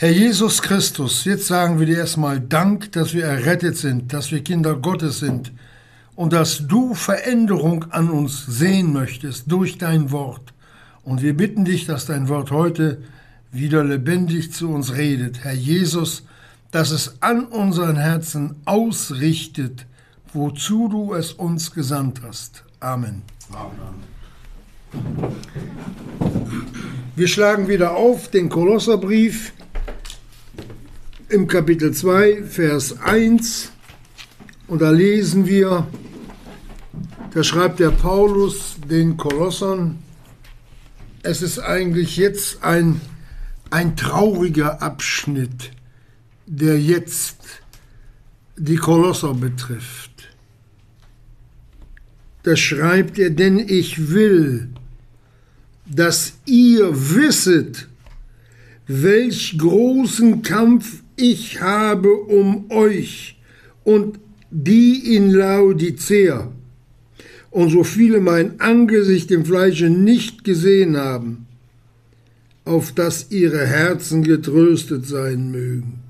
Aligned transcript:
Herr 0.00 0.12
Jesus 0.12 0.62
Christus, 0.62 1.24
jetzt 1.24 1.48
sagen 1.48 1.80
wir 1.80 1.86
dir 1.86 1.98
erstmal 1.98 2.38
Dank, 2.38 2.92
dass 2.92 3.14
wir 3.14 3.24
errettet 3.24 3.76
sind, 3.76 4.12
dass 4.12 4.30
wir 4.30 4.44
Kinder 4.44 4.76
Gottes 4.76 5.18
sind 5.18 5.50
und 6.14 6.32
dass 6.32 6.68
du 6.68 6.94
Veränderung 6.94 7.86
an 7.90 8.08
uns 8.08 8.46
sehen 8.46 8.92
möchtest 8.92 9.50
durch 9.50 9.76
dein 9.76 10.12
Wort. 10.12 10.54
Und 11.02 11.20
wir 11.20 11.36
bitten 11.36 11.64
dich, 11.64 11.84
dass 11.84 12.06
dein 12.06 12.28
Wort 12.28 12.52
heute 12.52 13.02
wieder 13.50 13.82
lebendig 13.82 14.52
zu 14.52 14.70
uns 14.70 14.94
redet. 14.94 15.42
Herr 15.42 15.54
Jesus, 15.54 16.22
dass 16.70 16.92
es 16.92 17.20
an 17.20 17.46
unseren 17.46 17.96
Herzen 17.96 18.54
ausrichtet, 18.66 19.84
wozu 20.32 20.86
du 20.86 21.14
es 21.14 21.32
uns 21.32 21.72
gesandt 21.74 22.20
hast. 22.24 22.62
Amen. 22.78 23.22
Amen. 23.52 24.06
Wir 27.16 27.26
schlagen 27.26 27.66
wieder 27.66 27.96
auf 27.96 28.28
den 28.28 28.48
Kolosserbrief 28.48 29.54
im 31.28 31.46
Kapitel 31.46 31.92
2, 31.92 32.44
Vers 32.44 33.00
1. 33.00 33.70
Und 34.66 34.80
da 34.80 34.90
lesen 34.90 35.46
wir, 35.46 35.86
da 37.34 37.44
schreibt 37.44 37.80
der 37.80 37.90
Paulus 37.90 38.76
den 38.88 39.16
Kolossern, 39.16 39.98
es 41.22 41.42
ist 41.42 41.58
eigentlich 41.58 42.16
jetzt 42.16 42.62
ein, 42.62 43.00
ein 43.70 43.96
trauriger 43.96 44.80
Abschnitt, 44.80 45.72
der 46.46 46.80
jetzt 46.80 47.36
die 48.56 48.76
Kolosser 48.76 49.34
betrifft. 49.34 50.30
Da 52.44 52.56
schreibt 52.56 53.18
er, 53.18 53.28
denn 53.30 53.58
ich 53.58 54.10
will, 54.10 54.70
dass 55.84 56.34
ihr 56.46 56.88
wisset, 57.14 57.88
welch 58.86 59.58
großen 59.58 60.40
Kampf 60.40 61.02
ich 61.18 61.60
habe 61.60 62.12
um 62.12 62.70
euch 62.70 63.38
und 63.84 64.18
die 64.50 65.14
in 65.16 65.30
Laodicea 65.30 66.50
und 67.50 67.70
so 67.70 67.84
viele 67.84 68.20
mein 68.20 68.60
Angesicht 68.60 69.30
im 69.30 69.44
Fleische 69.44 69.90
nicht 69.90 70.44
gesehen 70.44 70.96
haben, 70.96 71.46
auf 72.64 72.92
dass 72.92 73.30
ihre 73.30 73.66
Herzen 73.66 74.22
getröstet 74.22 75.06
sein 75.06 75.50
mögen. 75.50 76.00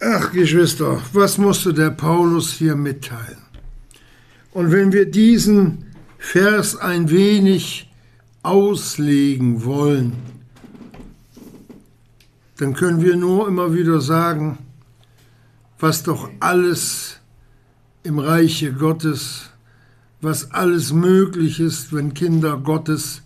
Ach, 0.00 0.32
Geschwister, 0.32 1.02
was 1.14 1.38
musste 1.38 1.72
der 1.72 1.90
Paulus 1.90 2.52
hier 2.52 2.76
mitteilen? 2.76 3.38
Und 4.52 4.70
wenn 4.70 4.92
wir 4.92 5.06
diesen 5.06 5.86
Vers 6.18 6.76
ein 6.76 7.10
wenig 7.10 7.88
auslegen 8.44 9.64
wollen, 9.64 10.12
dann 12.58 12.74
können 12.74 13.02
wir 13.02 13.16
nur 13.16 13.48
immer 13.48 13.74
wieder 13.74 14.00
sagen, 14.00 14.58
was 15.78 16.02
doch 16.02 16.30
alles 16.40 17.18
im 18.04 18.18
Reiche 18.18 18.72
Gottes, 18.72 19.50
was 20.20 20.52
alles 20.52 20.92
möglich 20.92 21.58
ist, 21.58 21.92
wenn 21.92 22.14
Kinder 22.14 22.56
Gottes 22.58 23.22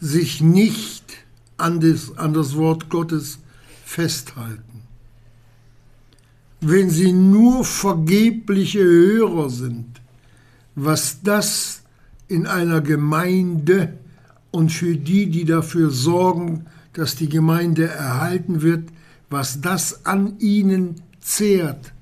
sich 0.00 0.40
nicht 0.40 1.04
an 1.56 1.80
das, 1.80 2.16
an 2.16 2.32
das 2.32 2.54
Wort 2.56 2.88
Gottes 2.88 3.38
festhalten. 3.84 4.82
Wenn 6.60 6.90
sie 6.90 7.12
nur 7.12 7.64
vergebliche 7.64 8.82
Hörer 8.82 9.50
sind, 9.50 10.00
was 10.74 11.22
das 11.22 11.82
in 12.28 12.46
einer 12.46 12.80
Gemeinde 12.80 13.98
und 14.50 14.70
für 14.70 14.96
die, 14.96 15.30
die 15.30 15.44
dafür 15.44 15.90
sorgen, 15.90 16.66
dass 16.92 17.16
die 17.16 17.28
Gemeinde 17.28 17.88
erhalten 17.88 18.62
wird, 18.62 18.88
was 19.30 19.60
das 19.60 20.06
an 20.06 20.38
ihnen 20.38 21.02
zehrt 21.20 21.92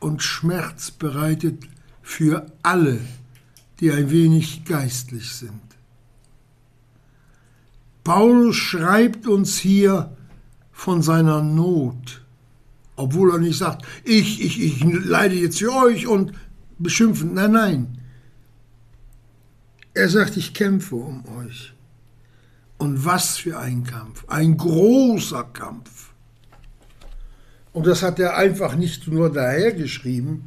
und 0.00 0.22
Schmerz 0.22 0.90
bereitet 0.90 1.64
für 2.02 2.46
alle, 2.62 3.00
die 3.80 3.92
ein 3.92 4.10
wenig 4.10 4.64
geistlich 4.64 5.32
sind. 5.32 5.60
Paulus 8.04 8.56
schreibt 8.56 9.26
uns 9.26 9.58
hier 9.58 10.16
von 10.72 11.02
seiner 11.02 11.42
Not, 11.42 12.22
obwohl 12.96 13.32
er 13.32 13.38
nicht 13.38 13.58
sagt, 13.58 13.84
ich, 14.04 14.42
ich, 14.42 14.60
ich 14.60 14.84
leide 14.84 15.34
jetzt 15.34 15.58
für 15.58 15.72
euch 15.72 16.06
und 16.06 16.32
beschimpfen. 16.78 17.34
Nein, 17.34 17.52
nein. 17.52 17.97
Er 19.98 20.08
sagt, 20.08 20.36
ich 20.36 20.54
kämpfe 20.54 20.94
um 20.94 21.24
euch. 21.38 21.72
Und 22.76 23.04
was 23.04 23.36
für 23.36 23.58
ein 23.58 23.82
Kampf, 23.82 24.24
ein 24.28 24.56
großer 24.56 25.42
Kampf. 25.52 26.10
Und 27.72 27.84
das 27.88 28.04
hat 28.04 28.20
er 28.20 28.36
einfach 28.36 28.76
nicht 28.76 29.08
nur 29.08 29.32
dahergeschrieben, 29.32 30.44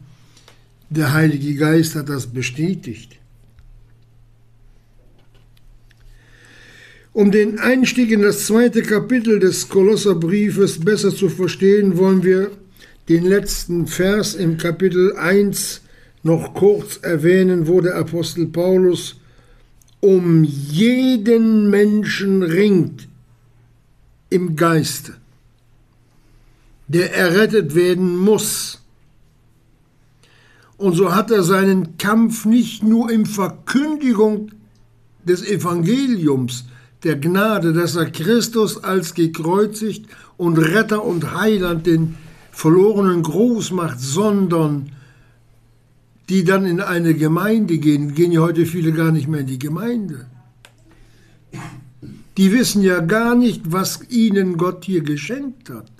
der 0.90 1.12
Heilige 1.12 1.56
Geist 1.56 1.96
hat 1.96 2.08
das 2.08 2.28
bestätigt. 2.28 3.18
Um 7.12 7.30
den 7.30 7.60
Einstieg 7.60 8.10
in 8.12 8.22
das 8.22 8.48
zweite 8.48 8.84
Kapitel 8.84 9.40
des 9.40 9.68
Kolosserbriefes 9.68 10.80
besser 10.80 11.14
zu 11.14 11.28
verstehen, 11.28 11.98
wollen 11.98 12.24
wir 12.24 12.52
den 13.10 13.26
letzten 13.26 13.86
Vers 13.88 14.34
im 14.34 14.58
Kapitel 14.58 15.18
1 15.18 15.82
noch 16.24 16.54
kurz 16.54 17.00
erwähnen, 17.02 17.68
wo 17.68 17.82
der 17.82 17.96
Apostel 17.96 18.48
Paulus 18.48 19.18
um 20.02 20.44
jeden 20.44 21.70
Menschen 21.70 22.44
ringt 22.44 23.08
im 24.30 24.56
Geiste, 24.56 25.14
der 26.88 27.16
errettet 27.16 27.76
werden 27.76 28.18
muss. 28.18 28.82
Und 30.78 30.96
so 30.96 31.14
hat 31.14 31.30
er 31.30 31.44
seinen 31.44 31.98
Kampf 31.98 32.46
nicht 32.46 32.82
nur 32.82 33.12
in 33.12 33.28
Verkündigung 33.28 34.52
des 35.24 35.48
Evangeliums, 35.48 36.66
der 37.04 37.18
Gnade, 37.18 37.74
dass 37.74 37.96
er 37.96 38.10
Christus 38.10 38.84
als 38.84 39.14
gekreuzigt 39.14 40.06
und 40.38 40.58
Retter 40.58 41.04
und 41.04 41.36
Heiland 41.36 41.86
den 41.86 42.18
Verlorenen 42.52 43.24
groß 43.24 43.72
macht, 43.72 44.00
sondern 44.00 44.92
die 46.32 46.46
dann 46.46 46.66
in 46.66 46.80
eine 46.80 47.14
Gemeinde 47.14 47.78
gehen, 47.78 48.16
gehen 48.16 48.32
ja 48.32 48.40
heute 48.40 48.66
viele 48.66 48.94
gar 48.94 49.12
nicht 49.12 49.28
mehr 49.28 49.42
in 49.42 49.48
die 49.48 49.60
Gemeinde. 49.60 50.28
Die 52.38 52.54
wissen 52.54 52.82
ja 52.84 53.02
gar 53.02 53.36
nicht, 53.36 53.74
was 53.74 54.10
ihnen 54.10 54.56
Gott 54.56 54.86
hier 54.86 55.04
geschenkt 55.04 55.70
hat. 55.70 55.92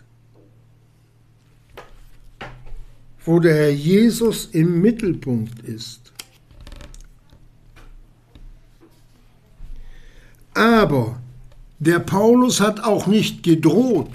Wo 3.26 3.42
der 3.42 3.56
Herr 3.56 3.72
Jesus 3.72 4.46
im 4.54 4.80
Mittelpunkt 4.80 5.60
ist. 5.64 6.14
Aber 10.54 11.22
der 11.80 12.00
Paulus 12.00 12.62
hat 12.62 12.86
auch 12.86 13.06
nicht 13.06 13.44
gedroht. 13.44 14.14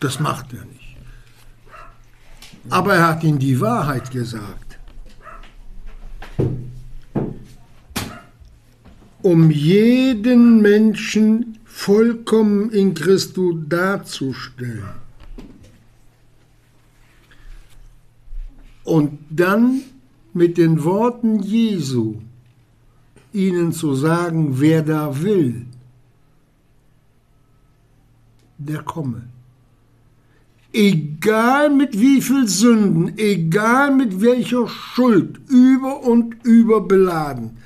Das 0.00 0.20
macht 0.20 0.54
er 0.54 0.64
nicht 0.64 0.73
aber 2.70 2.94
er 2.94 3.08
hat 3.08 3.24
ihnen 3.24 3.38
die 3.38 3.60
Wahrheit 3.60 4.10
gesagt. 4.10 4.78
Um 9.22 9.50
jeden 9.50 10.60
Menschen 10.60 11.58
vollkommen 11.64 12.70
in 12.70 12.94
Christus 12.94 13.54
darzustellen. 13.68 15.04
Und 18.84 19.18
dann 19.30 19.82
mit 20.34 20.58
den 20.58 20.84
Worten 20.84 21.40
Jesu 21.42 22.20
ihnen 23.32 23.72
zu 23.72 23.94
sagen, 23.94 24.60
wer 24.60 24.82
da 24.82 25.22
will, 25.22 25.66
der 28.58 28.82
komme 28.82 29.33
egal 30.74 31.70
mit 31.70 31.98
wie 31.98 32.20
viel 32.20 32.48
Sünden, 32.48 33.16
egal 33.16 33.94
mit 33.94 34.20
welcher 34.20 34.68
Schuld, 34.68 35.40
über 35.48 36.02
und 36.02 36.36
über 36.42 36.80
beladen. 36.80 37.56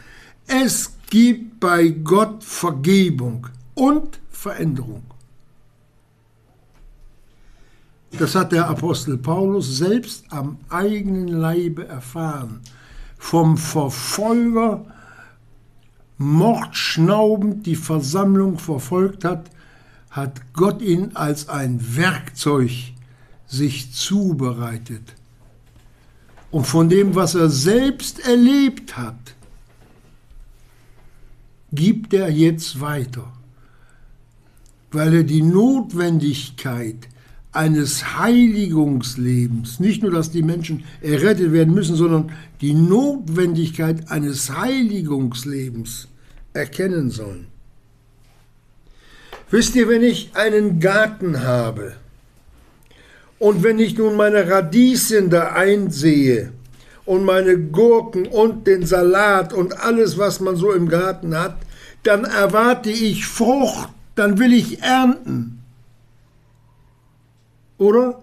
Es 0.46 0.92
gibt 1.10 1.58
bei 1.58 1.88
Gott 1.88 2.44
Vergebung 2.44 3.48
und 3.74 4.20
Veränderung. 4.30 5.02
Das 8.18 8.34
hat 8.34 8.52
der 8.52 8.68
Apostel 8.68 9.18
Paulus 9.18 9.78
selbst 9.78 10.24
am 10.30 10.58
eigenen 10.68 11.28
Leibe 11.28 11.86
erfahren. 11.86 12.60
Vom 13.18 13.56
Verfolger 13.56 14.86
mordschnaubend 16.18 17.66
die 17.66 17.76
Versammlung 17.76 18.58
verfolgt 18.58 19.24
hat, 19.24 19.50
hat 20.10 20.40
Gott 20.52 20.82
ihn 20.82 21.14
als 21.14 21.48
ein 21.48 21.96
Werkzeug 21.96 22.70
sich 23.48 23.92
zubereitet. 23.92 25.14
Und 26.50 26.66
von 26.66 26.88
dem, 26.88 27.14
was 27.14 27.34
er 27.34 27.50
selbst 27.50 28.20
erlebt 28.20 28.96
hat, 28.96 29.34
gibt 31.72 32.14
er 32.14 32.30
jetzt 32.30 32.80
weiter, 32.80 33.30
weil 34.90 35.14
er 35.14 35.24
die 35.24 35.42
Notwendigkeit 35.42 37.08
eines 37.52 38.18
Heiligungslebens, 38.18 39.80
nicht 39.80 40.02
nur, 40.02 40.10
dass 40.10 40.30
die 40.30 40.42
Menschen 40.42 40.84
errettet 41.00 41.52
werden 41.52 41.74
müssen, 41.74 41.96
sondern 41.96 42.30
die 42.60 42.74
Notwendigkeit 42.74 44.10
eines 44.10 44.50
Heiligungslebens 44.56 46.08
erkennen 46.52 47.10
sollen. 47.10 47.46
Wisst 49.50 49.74
ihr, 49.76 49.88
wenn 49.88 50.02
ich 50.02 50.34
einen 50.34 50.78
Garten 50.78 51.40
habe 51.40 51.96
und 53.38 53.62
wenn 53.62 53.78
ich 53.78 53.96
nun 53.96 54.16
meine 54.16 54.50
Radieschen 54.50 55.30
da 55.30 55.52
einsehe 55.52 56.52
und 57.04 57.24
meine 57.24 57.58
Gurken 57.58 58.26
und 58.26 58.66
den 58.66 58.84
Salat 58.84 59.52
und 59.52 59.80
alles, 59.80 60.18
was 60.18 60.40
man 60.40 60.56
so 60.56 60.72
im 60.72 60.88
Garten 60.88 61.36
hat, 61.36 61.56
dann 62.02 62.24
erwarte 62.24 62.90
ich 62.90 63.26
Frucht, 63.26 63.90
dann 64.14 64.38
will 64.38 64.52
ich 64.52 64.82
ernten. 64.82 65.62
Oder? 67.78 68.22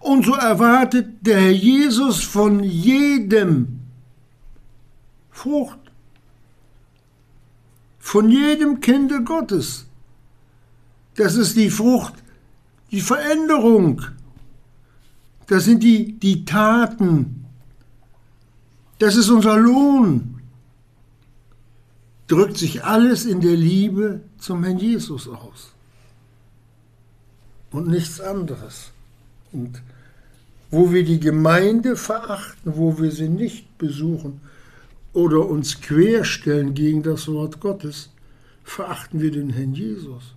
Und 0.00 0.24
so 0.26 0.34
erwartet 0.34 1.06
der 1.20 1.40
Herr 1.40 1.50
Jesus 1.50 2.24
von 2.24 2.64
jedem 2.64 3.80
Frucht. 5.30 5.78
Von 8.00 8.28
jedem 8.28 8.80
Kinde 8.80 9.22
Gottes. 9.22 9.86
Das 11.14 11.36
ist 11.36 11.56
die 11.56 11.70
Frucht, 11.70 12.14
die 12.92 13.00
Veränderung. 13.00 14.02
Das 15.46 15.64
sind 15.64 15.82
die, 15.82 16.12
die 16.12 16.44
Taten. 16.44 17.46
Das 18.98 19.16
ist 19.16 19.30
unser 19.30 19.56
Lohn. 19.56 20.40
Drückt 22.28 22.56
sich 22.56 22.84
alles 22.84 23.24
in 23.24 23.40
der 23.40 23.56
Liebe 23.56 24.20
zum 24.38 24.62
Herrn 24.62 24.78
Jesus 24.78 25.26
aus. 25.26 25.72
Und 27.70 27.88
nichts 27.88 28.20
anderes. 28.20 28.92
Und 29.52 29.82
wo 30.70 30.92
wir 30.92 31.04
die 31.04 31.20
Gemeinde 31.20 31.96
verachten, 31.96 32.76
wo 32.76 32.98
wir 32.98 33.10
sie 33.10 33.28
nicht 33.28 33.76
besuchen, 33.78 34.40
oder 35.12 35.46
uns 35.46 35.80
querstellen 35.80 36.72
gegen 36.72 37.02
das 37.02 37.28
Wort 37.28 37.60
Gottes, 37.60 38.10
verachten 38.64 39.20
wir 39.20 39.30
den 39.30 39.50
Herrn 39.50 39.74
Jesus. 39.74 40.34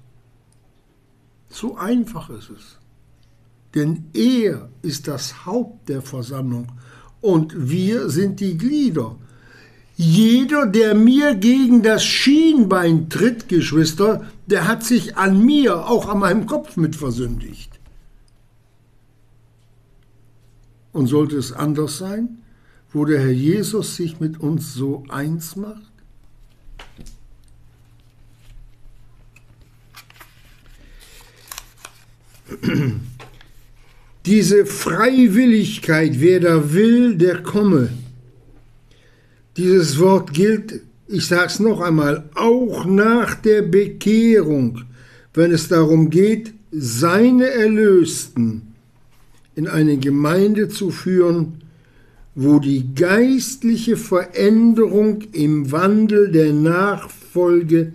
So 1.55 1.77
einfach 1.77 2.29
ist 2.29 2.49
es. 2.49 2.77
Denn 3.73 4.05
er 4.13 4.69
ist 4.81 5.07
das 5.07 5.45
Haupt 5.45 5.89
der 5.89 6.01
Versammlung 6.01 6.67
und 7.21 7.53
wir 7.69 8.09
sind 8.09 8.39
die 8.39 8.57
Glieder. 8.57 9.15
Jeder, 9.95 10.65
der 10.65 10.93
mir 10.93 11.35
gegen 11.35 11.81
das 11.81 12.03
Schienbein 12.03 13.09
tritt, 13.09 13.47
Geschwister, 13.47 14.29
der 14.47 14.67
hat 14.67 14.83
sich 14.83 15.15
an 15.17 15.45
mir, 15.45 15.87
auch 15.87 16.09
an 16.09 16.19
meinem 16.19 16.45
Kopf 16.45 16.75
mit 16.75 16.95
versündigt. 16.95 17.71
Und 20.91 21.07
sollte 21.07 21.37
es 21.37 21.53
anders 21.53 21.97
sein? 21.97 22.39
wo 22.95 23.03
der 23.03 23.19
Herr 23.19 23.31
Jesus 23.31 23.97
sich 23.97 24.21
mit 24.21 24.39
uns 24.39 24.73
so 24.73 25.03
eins 25.09 25.57
macht? 25.57 25.91
Diese 34.25 34.65
Freiwilligkeit, 34.65 36.19
wer 36.19 36.39
da 36.39 36.73
will, 36.73 37.15
der 37.15 37.43
komme. 37.43 37.89
Dieses 39.57 39.99
Wort 39.99 40.33
gilt, 40.33 40.81
ich 41.07 41.27
sage 41.27 41.47
es 41.47 41.59
noch 41.59 41.81
einmal, 41.81 42.29
auch 42.35 42.85
nach 42.85 43.35
der 43.35 43.61
Bekehrung, 43.61 44.81
wenn 45.33 45.51
es 45.51 45.67
darum 45.67 46.09
geht, 46.09 46.53
seine 46.71 47.49
Erlösten 47.49 48.73
in 49.55 49.67
eine 49.67 49.97
Gemeinde 49.97 50.67
zu 50.67 50.89
führen, 50.91 51.61
wo 52.33 52.59
die 52.59 52.93
geistliche 52.95 53.95
Veränderung 53.95 55.21
im 55.31 55.71
Wandel 55.71 56.31
der 56.31 56.51
Nachfolge 56.51 57.93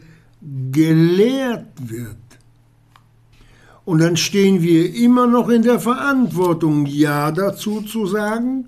gelehrt 0.72 1.66
wird. 1.82 2.16
Und 3.90 3.98
dann 3.98 4.16
stehen 4.16 4.62
wir 4.62 4.94
immer 4.94 5.26
noch 5.26 5.48
in 5.48 5.62
der 5.62 5.80
Verantwortung, 5.80 6.86
Ja 6.86 7.32
dazu 7.32 7.82
zu 7.82 8.06
sagen 8.06 8.66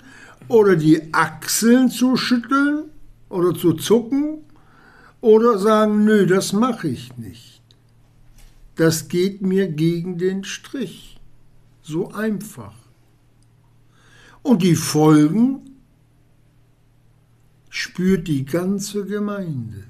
oder 0.48 0.74
die 0.74 1.14
Achseln 1.14 1.90
zu 1.90 2.16
schütteln 2.16 2.90
oder 3.28 3.54
zu 3.54 3.74
zucken 3.74 4.38
oder 5.20 5.58
sagen, 5.60 6.04
nö, 6.04 6.26
das 6.26 6.52
mache 6.52 6.88
ich 6.88 7.16
nicht. 7.18 7.62
Das 8.74 9.06
geht 9.06 9.42
mir 9.42 9.68
gegen 9.68 10.18
den 10.18 10.42
Strich. 10.42 11.20
So 11.82 12.10
einfach. 12.10 12.74
Und 14.42 14.64
die 14.64 14.74
Folgen 14.74 15.76
spürt 17.70 18.26
die 18.26 18.44
ganze 18.44 19.04
Gemeinde, 19.04 19.84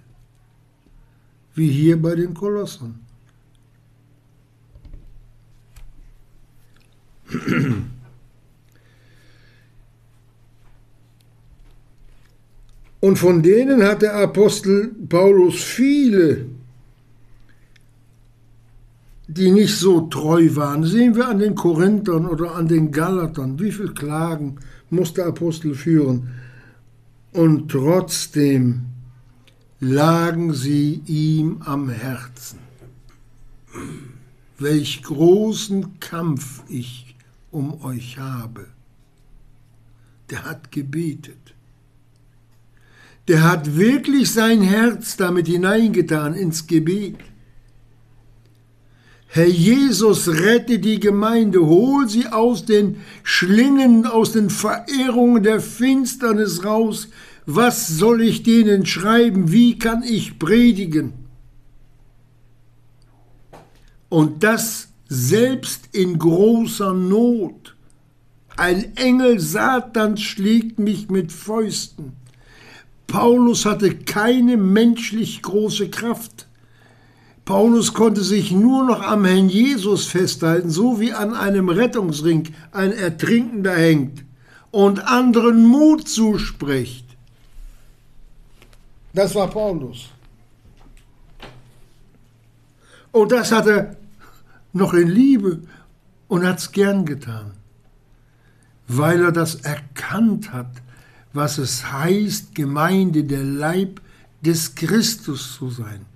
wie 1.54 1.70
hier 1.70 2.02
bei 2.02 2.16
den 2.16 2.34
Kolossern. 2.34 3.01
Und 13.00 13.18
von 13.18 13.42
denen 13.42 13.82
hat 13.82 14.02
der 14.02 14.14
Apostel 14.14 14.94
Paulus 15.08 15.62
viele 15.62 16.46
die 19.34 19.50
nicht 19.50 19.76
so 19.76 20.02
treu 20.02 20.48
waren. 20.56 20.84
Sehen 20.84 21.14
wir 21.14 21.28
an 21.28 21.38
den 21.38 21.54
Korinthern 21.54 22.26
oder 22.26 22.54
an 22.54 22.68
den 22.68 22.90
Galatern, 22.90 23.58
wie 23.58 23.72
viel 23.72 23.92
Klagen 23.94 24.56
muss 24.90 25.14
der 25.14 25.26
Apostel 25.26 25.74
führen. 25.74 26.30
Und 27.32 27.70
trotzdem 27.70 28.82
lagen 29.80 30.52
sie 30.52 31.02
ihm 31.06 31.62
am 31.64 31.88
Herzen. 31.88 32.58
Welch 34.58 35.02
großen 35.02 35.98
Kampf 35.98 36.62
ich 36.68 37.11
um 37.52 37.84
euch 37.84 38.18
habe. 38.18 38.66
Der 40.30 40.44
hat 40.44 40.72
gebetet. 40.72 41.54
Der 43.28 43.44
hat 43.44 43.76
wirklich 43.76 44.32
sein 44.32 44.62
Herz 44.62 45.16
damit 45.16 45.46
hineingetan 45.46 46.34
ins 46.34 46.66
Gebet. 46.66 47.18
Herr 49.28 49.46
Jesus, 49.46 50.28
rette 50.28 50.78
die 50.78 51.00
Gemeinde, 51.00 51.60
hol 51.60 52.08
sie 52.08 52.26
aus 52.26 52.66
den 52.66 53.00
Schlingen, 53.22 54.04
aus 54.04 54.32
den 54.32 54.50
Verehrungen 54.50 55.42
der 55.42 55.60
Finsternis 55.60 56.64
raus. 56.64 57.08
Was 57.46 57.88
soll 57.88 58.22
ich 58.22 58.42
denen 58.42 58.84
schreiben? 58.84 59.52
Wie 59.52 59.78
kann 59.78 60.02
ich 60.02 60.38
predigen? 60.38 61.14
Und 64.08 64.42
das 64.42 64.91
selbst 65.12 65.90
in 65.92 66.18
großer 66.18 66.94
Not. 66.94 67.76
Ein 68.56 68.96
Engel 68.96 69.40
Satans 69.40 70.22
schlägt 70.22 70.78
mich 70.78 71.10
mit 71.10 71.32
Fäusten. 71.32 72.12
Paulus 73.08 73.66
hatte 73.66 73.94
keine 73.94 74.56
menschlich 74.56 75.42
große 75.42 75.90
Kraft. 75.90 76.46
Paulus 77.44 77.92
konnte 77.92 78.22
sich 78.22 78.52
nur 78.52 78.86
noch 78.86 79.02
am 79.02 79.26
Herrn 79.26 79.50
Jesus 79.50 80.06
festhalten, 80.06 80.70
so 80.70 80.98
wie 80.98 81.12
an 81.12 81.34
einem 81.34 81.68
Rettungsring 81.68 82.48
ein 82.70 82.92
Ertrinkender 82.92 83.74
hängt 83.74 84.24
und 84.70 85.06
anderen 85.06 85.66
Mut 85.66 86.08
zuspricht. 86.08 87.04
Das 89.12 89.34
war 89.34 89.48
Paulus. 89.48 90.08
Und 93.10 93.30
das 93.30 93.52
hat 93.52 93.66
er 93.66 93.96
noch 94.72 94.94
in 94.94 95.08
Liebe 95.08 95.60
und 96.28 96.46
hat 96.46 96.58
es 96.58 96.72
gern 96.72 97.04
getan, 97.04 97.52
weil 98.88 99.22
er 99.22 99.32
das 99.32 99.56
erkannt 99.56 100.52
hat, 100.52 100.70
was 101.32 101.58
es 101.58 101.92
heißt, 101.92 102.54
Gemeinde, 102.54 103.24
der 103.24 103.44
Leib 103.44 104.00
des 104.42 104.74
Christus 104.74 105.54
zu 105.56 105.70
sein. 105.70 106.06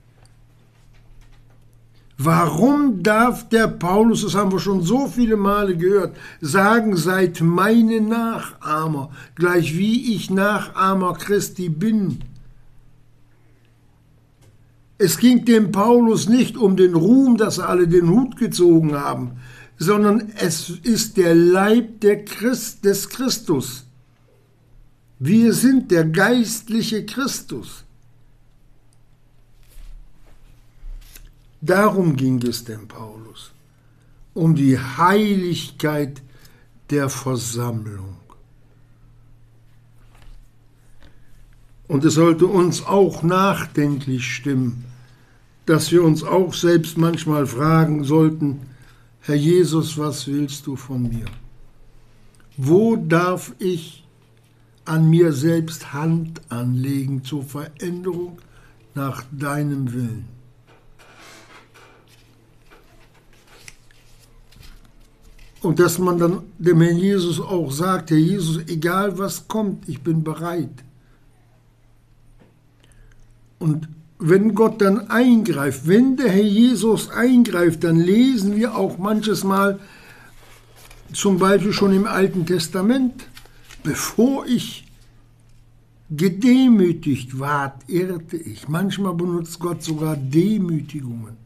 Warum 2.18 3.02
darf 3.02 3.48
der 3.50 3.68
Paulus, 3.68 4.22
das 4.22 4.34
haben 4.34 4.50
wir 4.50 4.58
schon 4.58 4.82
so 4.82 5.06
viele 5.06 5.36
Male 5.36 5.76
gehört, 5.76 6.16
sagen, 6.40 6.96
seid 6.96 7.42
meine 7.42 8.00
Nachahmer, 8.00 9.10
gleich 9.34 9.76
wie 9.76 10.14
ich 10.14 10.30
Nachahmer 10.30 11.12
Christi 11.14 11.68
bin? 11.68 12.20
Es 14.98 15.18
ging 15.18 15.44
dem 15.44 15.72
Paulus 15.72 16.28
nicht 16.28 16.56
um 16.56 16.76
den 16.76 16.94
Ruhm, 16.94 17.36
dass 17.36 17.58
alle 17.58 17.86
den 17.86 18.08
Hut 18.08 18.36
gezogen 18.36 18.94
haben, 18.94 19.32
sondern 19.78 20.32
es 20.36 20.70
ist 20.70 21.18
der 21.18 21.34
Leib 21.34 22.00
der 22.00 22.24
Christ, 22.24 22.84
des 22.84 23.08
Christus. 23.08 23.84
Wir 25.18 25.52
sind 25.52 25.90
der 25.90 26.04
geistliche 26.04 27.04
Christus. 27.04 27.84
Darum 31.60 32.16
ging 32.16 32.40
es 32.46 32.64
dem 32.64 32.86
Paulus, 32.86 33.50
um 34.34 34.54
die 34.54 34.78
Heiligkeit 34.78 36.22
der 36.90 37.08
Versammlung. 37.08 38.16
Und 41.88 42.04
es 42.04 42.14
sollte 42.14 42.46
uns 42.46 42.84
auch 42.84 43.22
nachdenklich 43.22 44.34
stimmen, 44.34 44.84
dass 45.66 45.92
wir 45.92 46.02
uns 46.02 46.22
auch 46.22 46.54
selbst 46.54 46.98
manchmal 46.98 47.46
fragen 47.46 48.04
sollten, 48.04 48.60
Herr 49.20 49.36
Jesus, 49.36 49.98
was 49.98 50.26
willst 50.26 50.66
du 50.66 50.76
von 50.76 51.02
mir? 51.02 51.26
Wo 52.56 52.96
darf 52.96 53.52
ich 53.58 54.04
an 54.84 55.10
mir 55.10 55.32
selbst 55.32 55.92
Hand 55.92 56.40
anlegen 56.48 57.24
zur 57.24 57.42
Veränderung 57.42 58.38
nach 58.94 59.24
deinem 59.32 59.92
Willen? 59.92 60.28
Und 65.60 65.80
dass 65.80 65.98
man 65.98 66.18
dann 66.18 66.42
dem 66.58 66.80
Herrn 66.80 66.96
Jesus 66.96 67.40
auch 67.40 67.72
sagt, 67.72 68.10
Herr 68.10 68.18
Jesus, 68.18 68.58
egal 68.68 69.18
was 69.18 69.48
kommt, 69.48 69.88
ich 69.88 70.00
bin 70.00 70.22
bereit. 70.22 70.85
Und 73.58 73.88
wenn 74.18 74.54
Gott 74.54 74.80
dann 74.80 75.10
eingreift, 75.10 75.86
wenn 75.86 76.16
der 76.16 76.30
Herr 76.30 76.42
Jesus 76.42 77.10
eingreift, 77.10 77.84
dann 77.84 77.96
lesen 77.96 78.56
wir 78.56 78.74
auch 78.74 78.98
manches 78.98 79.44
Mal, 79.44 79.78
zum 81.12 81.38
Beispiel 81.38 81.72
schon 81.72 81.92
im 81.92 82.06
Alten 82.06 82.46
Testament, 82.46 83.26
bevor 83.82 84.46
ich 84.46 84.84
gedemütigt 86.10 87.38
ward, 87.38 87.88
irrte 87.88 88.36
ich. 88.36 88.68
Manchmal 88.68 89.14
benutzt 89.14 89.58
Gott 89.58 89.82
sogar 89.82 90.16
Demütigungen, 90.16 91.36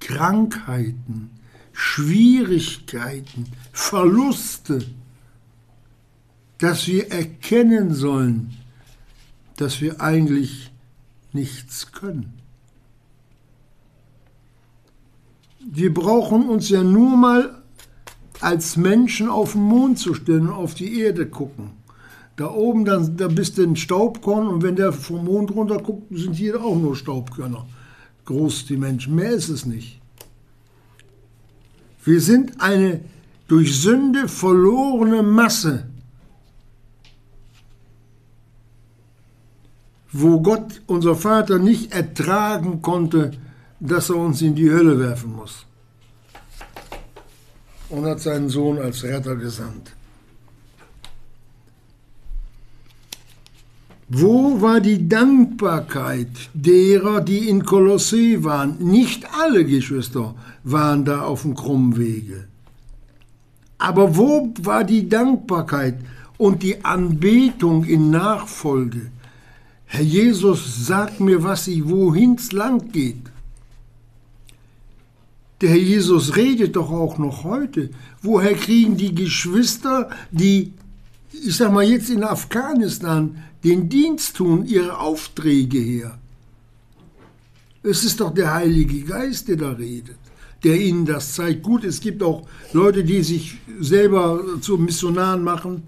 Krankheiten, 0.00 1.30
Schwierigkeiten, 1.72 3.46
Verluste, 3.72 4.84
dass 6.58 6.86
wir 6.86 7.10
erkennen 7.10 7.94
sollen, 7.94 8.56
dass 9.56 9.80
wir 9.80 10.00
eigentlich 10.00 10.71
nichts 11.34 11.92
können. 11.92 12.34
Wir 15.60 15.94
brauchen 15.94 16.48
uns 16.48 16.68
ja 16.68 16.82
nur 16.82 17.16
mal 17.16 17.62
als 18.40 18.76
Menschen 18.76 19.28
auf 19.28 19.52
den 19.52 19.62
Mond 19.62 19.98
zu 19.98 20.14
stellen 20.14 20.48
und 20.48 20.54
auf 20.54 20.74
die 20.74 21.00
Erde 21.00 21.26
gucken. 21.26 21.70
Da 22.36 22.50
oben, 22.50 22.84
dann, 22.84 23.16
da 23.16 23.28
bist 23.28 23.58
du 23.58 23.62
ein 23.62 23.76
Staubkorn 23.76 24.48
und 24.48 24.62
wenn 24.62 24.74
der 24.74 24.92
vom 24.92 25.24
Mond 25.24 25.54
runter 25.54 25.78
guckt, 25.78 26.06
sind 26.10 26.34
hier 26.34 26.62
auch 26.62 26.76
nur 26.76 26.96
Staubkörner. 26.96 27.66
Groß 28.24 28.66
die 28.66 28.76
Menschen, 28.76 29.14
mehr 29.14 29.30
ist 29.30 29.48
es 29.48 29.66
nicht. 29.66 30.00
Wir 32.04 32.20
sind 32.20 32.60
eine 32.60 33.00
durch 33.46 33.80
Sünde 33.80 34.28
verlorene 34.28 35.22
Masse. 35.22 35.86
Wo 40.12 40.40
Gott, 40.40 40.82
unser 40.86 41.16
Vater, 41.16 41.58
nicht 41.58 41.92
ertragen 41.92 42.82
konnte, 42.82 43.32
dass 43.80 44.10
er 44.10 44.16
uns 44.16 44.42
in 44.42 44.54
die 44.54 44.70
Hölle 44.70 44.98
werfen 44.98 45.34
muss. 45.34 45.66
Und 47.88 48.04
hat 48.04 48.20
seinen 48.20 48.48
Sohn 48.48 48.78
als 48.78 49.02
Retter 49.02 49.36
gesandt. 49.36 49.94
Wo 54.08 54.60
war 54.60 54.80
die 54.80 55.08
Dankbarkeit 55.08 56.28
derer, 56.52 57.22
die 57.22 57.48
in 57.48 57.64
Kolossee 57.64 58.44
waren? 58.44 58.76
Nicht 58.78 59.26
alle 59.40 59.64
Geschwister 59.64 60.34
waren 60.64 61.06
da 61.06 61.22
auf 61.22 61.42
dem 61.42 61.54
krummen 61.54 61.96
Wege. 61.96 62.46
Aber 63.78 64.16
wo 64.16 64.52
war 64.60 64.84
die 64.84 65.08
Dankbarkeit 65.08 65.96
und 66.36 66.62
die 66.62 66.84
Anbetung 66.84 67.84
in 67.84 68.10
Nachfolge? 68.10 69.10
Herr 69.94 70.04
Jesus, 70.04 70.86
sag 70.86 71.20
mir, 71.20 71.42
was 71.42 71.68
ich 71.68 71.86
wohin's 71.86 72.50
lang 72.52 72.92
geht. 72.92 73.24
Der 75.60 75.68
Herr 75.68 75.76
Jesus 75.76 76.34
redet 76.34 76.76
doch 76.76 76.90
auch 76.90 77.18
noch 77.18 77.44
heute. 77.44 77.90
Woher 78.22 78.54
kriegen 78.54 78.96
die 78.96 79.14
Geschwister, 79.14 80.08
die, 80.30 80.72
ich 81.30 81.54
sag 81.58 81.74
mal, 81.74 81.84
jetzt 81.84 82.08
in 82.08 82.24
Afghanistan 82.24 83.42
den 83.64 83.90
Dienst 83.90 84.36
tun, 84.36 84.64
ihre 84.64 84.98
Aufträge 84.98 85.80
her? 85.80 86.18
Es 87.82 88.02
ist 88.02 88.18
doch 88.20 88.32
der 88.32 88.54
Heilige 88.54 89.02
Geist, 89.02 89.48
der 89.48 89.56
da 89.56 89.72
redet, 89.72 90.16
der 90.64 90.80
ihnen 90.80 91.04
das 91.04 91.34
zeigt. 91.34 91.62
Gut, 91.62 91.84
es 91.84 92.00
gibt 92.00 92.22
auch 92.22 92.46
Leute, 92.72 93.04
die 93.04 93.22
sich 93.22 93.58
selber 93.78 94.42
zu 94.62 94.78
Missionaren 94.78 95.44
machen. 95.44 95.82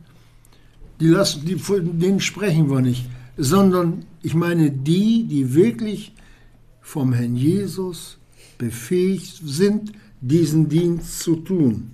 Die 1.01 1.09
lassen, 1.09 1.47
die, 1.47 1.59
von 1.59 1.99
denen 1.99 2.21
sprechen 2.21 2.69
wir 2.69 2.83
nicht 2.83 3.07
sondern 3.37 4.07
ich 4.23 4.35
meine 4.35 4.71
die, 4.71 5.25
die 5.25 5.55
wirklich 5.55 6.13
vom 6.81 7.13
Herrn 7.13 7.37
Jesus 7.37 8.19
befähigt 8.59 9.41
sind, 9.45 9.93
diesen 10.21 10.69
Dienst 10.69 11.21
zu 11.21 11.37
tun. 11.37 11.91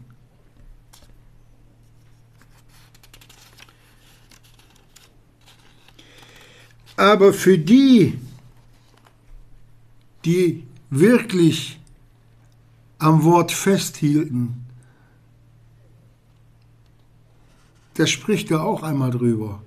Aber 6.96 7.32
für 7.32 7.56
die, 7.56 8.18
die 10.26 10.64
wirklich 10.90 11.80
am 12.98 13.24
Wort 13.24 13.52
festhielten, 13.52 14.66
da 17.94 18.06
spricht 18.06 18.50
er 18.50 18.64
auch 18.64 18.82
einmal 18.82 19.10
drüber 19.10 19.62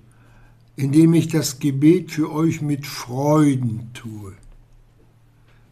indem 0.75 1.13
ich 1.13 1.27
das 1.27 1.59
Gebet 1.59 2.11
für 2.11 2.31
euch 2.31 2.61
mit 2.61 2.85
Freuden 2.85 3.89
tue. 3.93 4.33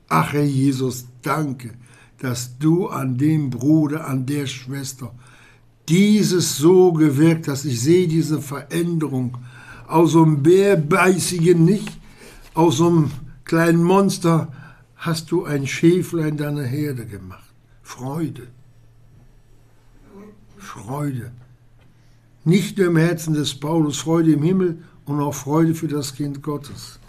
Ach 0.07 0.33
Herr 0.33 0.43
Jesus, 0.43 1.05
danke, 1.21 1.71
dass 2.19 2.57
du 2.59 2.87
an 2.87 3.17
dem 3.17 3.49
Bruder, 3.49 4.07
an 4.07 4.25
der 4.25 4.45
Schwester 4.45 5.13
dieses 5.89 6.57
so 6.57 6.93
gewirkt 6.93 7.47
hast. 7.47 7.65
Ich 7.65 7.81
sehe 7.81 8.07
diese 8.07 8.41
Veränderung 8.41 9.37
aus 9.87 10.11
so 10.11 10.23
einem 10.23 10.43
bärbeißigen 10.43 11.63
nicht, 11.65 11.97
aus 12.53 12.77
so 12.77 12.87
einem 12.87 13.11
kleinen 13.43 13.83
Monster 13.83 14.51
hast 14.95 15.31
du 15.31 15.45
ein 15.45 15.65
Schäflein 15.65 16.37
deiner 16.37 16.63
Herde 16.63 17.05
gemacht. 17.05 17.53
Freude. 17.81 18.47
Freude. 20.57 21.31
Nicht 22.45 22.77
nur 22.77 22.87
im 22.87 22.97
Herzen 22.97 23.33
des 23.33 23.55
Paulus, 23.59 23.97
Freude 23.97 24.33
im 24.33 24.43
Himmel 24.43 24.83
und 25.11 25.21
auch 25.21 25.35
Freude 25.35 25.75
für 25.75 25.87
das 25.87 26.13
Kind 26.15 26.41
Gottes. 26.41 26.99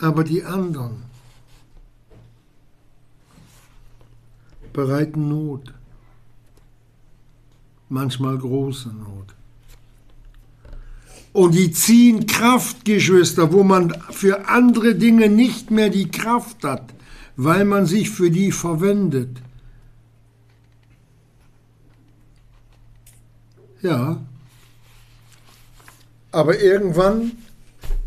Aber 0.00 0.24
die 0.24 0.44
anderen 0.44 1.04
bereiten 4.72 5.28
Not, 5.28 5.72
manchmal 7.88 8.38
große 8.38 8.90
Not. 8.90 9.34
Und 11.32 11.54
die 11.54 11.70
ziehen 11.70 12.26
Kraft, 12.26 12.84
Geschwister, 12.84 13.52
wo 13.52 13.62
man 13.62 13.92
für 14.10 14.48
andere 14.48 14.94
Dinge 14.94 15.28
nicht 15.28 15.70
mehr 15.70 15.88
die 15.88 16.10
Kraft 16.10 16.64
hat, 16.64 16.94
weil 17.36 17.64
man 17.64 17.86
sich 17.86 18.10
für 18.10 18.30
die 18.30 18.50
verwendet. 18.50 19.40
Ja, 23.82 24.20
aber 26.30 26.60
irgendwann 26.60 27.32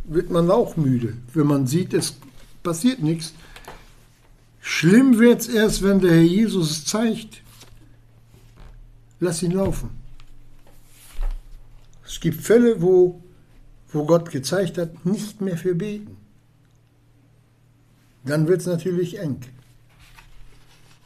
wird 0.03 0.29
man 0.29 0.51
auch 0.51 0.77
müde, 0.77 1.17
wenn 1.33 1.47
man 1.47 1.67
sieht, 1.67 1.93
es 1.93 2.17
passiert 2.63 3.01
nichts. 3.01 3.33
Schlimm 4.61 5.19
wird 5.19 5.41
es 5.41 5.47
erst, 5.47 5.83
wenn 5.83 5.99
der 5.99 6.11
Herr 6.11 6.21
Jesus 6.21 6.71
es 6.71 6.85
zeigt. 6.85 7.41
Lass 9.19 9.41
ihn 9.41 9.51
laufen. 9.51 9.89
Es 12.05 12.19
gibt 12.19 12.41
Fälle, 12.41 12.81
wo, 12.81 13.21
wo 13.91 14.05
Gott 14.05 14.29
gezeigt 14.31 14.77
hat, 14.77 15.05
nicht 15.05 15.41
mehr 15.41 15.57
für 15.57 15.75
beten. 15.75 16.17
Dann 18.23 18.47
wird 18.47 18.61
es 18.61 18.67
natürlich 18.67 19.17
eng 19.17 19.39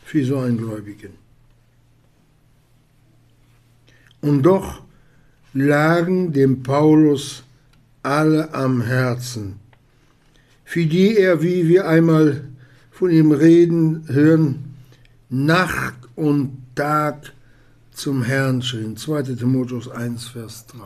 für 0.04 0.26
so 0.26 0.40
einen 0.40 0.58
Gläubigen. 0.58 1.14
Und 4.22 4.44
doch 4.44 4.85
lagen 5.56 6.34
dem 6.34 6.64
Paulus 6.64 7.44
alle 8.04 8.54
am 8.54 8.82
Herzen, 8.82 9.60
für 10.66 10.86
die 10.86 11.18
er, 11.18 11.42
wie 11.42 11.68
wir 11.68 11.88
einmal 11.88 12.50
von 12.92 13.10
ihm 13.10 13.32
reden 13.32 14.06
hören, 14.08 14.76
Nacht 15.30 15.96
und 16.16 16.58
Tag 16.76 17.34
zum 17.92 18.22
Herrn 18.24 18.62
schrien. 18.62 18.98
2. 18.98 19.24
Timotheus 19.24 19.90
1, 19.90 20.28
Vers 20.28 20.68
3. 20.68 20.82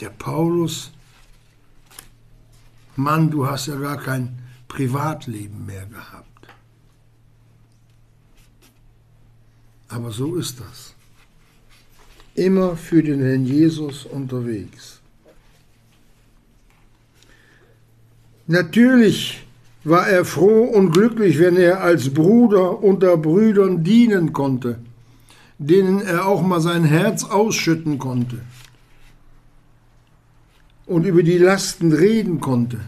Der 0.00 0.10
Paulus 0.10 0.90
Mann, 2.96 3.30
du 3.30 3.46
hast 3.46 3.66
ja 3.66 3.76
gar 3.76 3.98
kein 3.98 4.38
Privatleben 4.68 5.66
mehr 5.66 5.86
gehabt. 5.86 6.48
Aber 9.88 10.10
so 10.10 10.36
ist 10.36 10.60
das. 10.60 10.93
Immer 12.34 12.76
für 12.76 13.02
den 13.02 13.20
Herrn 13.20 13.44
Jesus 13.44 14.06
unterwegs. 14.06 15.00
Natürlich 18.46 19.44
war 19.84 20.08
er 20.08 20.24
froh 20.24 20.64
und 20.64 20.92
glücklich, 20.92 21.38
wenn 21.38 21.56
er 21.56 21.82
als 21.82 22.12
Bruder 22.12 22.82
unter 22.82 23.16
Brüdern 23.16 23.84
dienen 23.84 24.32
konnte, 24.32 24.78
denen 25.58 26.00
er 26.00 26.26
auch 26.26 26.42
mal 26.42 26.60
sein 26.60 26.84
Herz 26.84 27.24
ausschütten 27.24 27.98
konnte 27.98 28.40
und 30.86 31.04
über 31.04 31.22
die 31.22 31.38
Lasten 31.38 31.92
reden 31.92 32.40
konnte. 32.40 32.80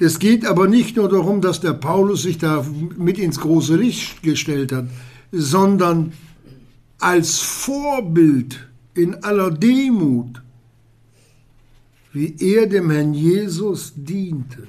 Es 0.00 0.18
geht 0.18 0.46
aber 0.46 0.68
nicht 0.68 0.96
nur 0.96 1.08
darum, 1.08 1.40
dass 1.40 1.60
der 1.60 1.72
Paulus 1.72 2.22
sich 2.22 2.38
da 2.38 2.64
mit 2.96 3.18
ins 3.18 3.40
große 3.40 3.76
Licht 3.76 4.22
gestellt 4.22 4.72
hat, 4.72 4.86
sondern 5.32 6.12
als 6.98 7.38
Vorbild 7.38 8.68
in 8.94 9.22
aller 9.22 9.50
Demut, 9.50 10.42
wie 12.12 12.34
er 12.40 12.66
dem 12.66 12.90
Herrn 12.90 13.14
Jesus 13.14 13.92
diente. 13.94 14.66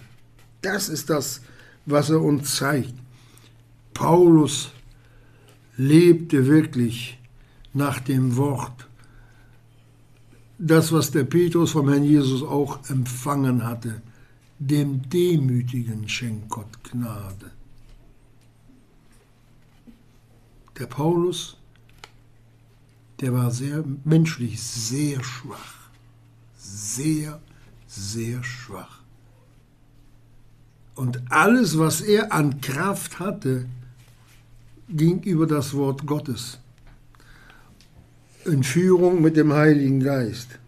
Das 0.62 0.90
ist 0.90 1.10
das, 1.10 1.42
was 1.86 2.10
er 2.10 2.22
uns 2.22 2.56
zeigt. 2.56 2.94
Paulus 3.94 4.72
lebte 5.78 6.46
wirklich 6.46 7.18
nach 7.74 8.00
dem 8.00 8.36
Wort. 8.36 8.88
Das, 10.58 10.92
was 10.92 11.12
der 11.12 11.24
Petrus 11.24 11.72
vom 11.72 11.90
Herrn 11.90 12.04
Jesus 12.04 12.44
auch 12.44 12.90
empfangen 12.90 13.66
hatte 13.66 14.02
dem 14.60 15.10
Demütigen 15.10 16.08
schenkt 16.08 16.50
Gott 16.50 16.84
Gnade. 16.84 17.52
Der 20.78 20.86
Paulus, 20.86 21.58
der 23.22 23.34
war 23.34 23.52
sehr 23.52 23.84
menschlich 24.04 24.62
sehr 24.62 25.24
schwach. 25.24 25.76
Sehr, 26.58 27.40
sehr 27.88 28.44
schwach. 28.44 29.02
Und 30.96 31.22
alles, 31.30 31.78
was 31.78 32.02
er 32.02 32.34
an 32.34 32.62
Kraft 32.62 33.20
hatte, 33.20 33.66
ging 34.90 35.22
über 35.24 35.48
das 35.48 35.74
Wort 35.74 36.06
Gottes. 36.06 36.60
In 38.46 38.64
Führung 38.64 39.22
mit 39.22 39.38
dem 39.38 39.54
Heiligen 39.54 40.00
Geist. 40.02 40.60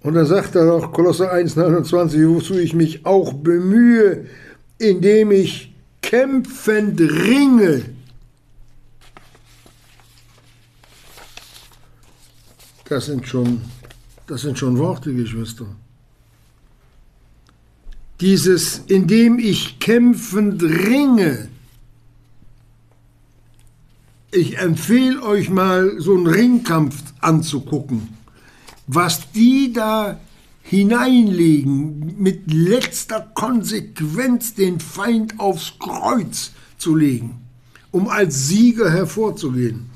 Und 0.00 0.14
dann 0.14 0.26
sagt 0.26 0.54
er 0.54 0.64
noch, 0.64 0.92
Kolosser 0.92 1.32
1,29, 1.34 2.28
wozu 2.28 2.54
ich 2.54 2.74
mich 2.74 3.04
auch 3.04 3.32
bemühe, 3.32 4.26
indem 4.78 5.32
ich 5.32 5.75
kämpfend 6.06 7.00
ringe. 7.00 7.84
Das 12.88 13.06
sind 13.06 13.26
schon, 13.26 13.60
das 14.26 14.42
sind 14.42 14.58
schon 14.58 14.78
Worte, 14.78 15.12
Geschwister. 15.12 15.66
Dieses, 18.20 18.78
indem 18.86 19.38
ich 19.38 19.78
kämpfend 19.78 20.62
ringe. 20.62 21.48
Ich 24.30 24.58
empfehle 24.58 25.22
euch 25.22 25.50
mal, 25.50 26.00
so 26.00 26.14
einen 26.14 26.26
Ringkampf 26.26 27.02
anzugucken 27.20 28.16
was 28.86 29.32
die 29.32 29.72
da 29.72 30.20
hineinlegen, 30.68 32.20
mit 32.20 32.52
letzter 32.52 33.20
Konsequenz 33.34 34.54
den 34.54 34.80
Feind 34.80 35.38
aufs 35.38 35.74
Kreuz 35.78 36.50
zu 36.76 36.96
legen, 36.96 37.40
um 37.92 38.08
als 38.08 38.48
Sieger 38.48 38.90
hervorzugehen. 38.90 39.86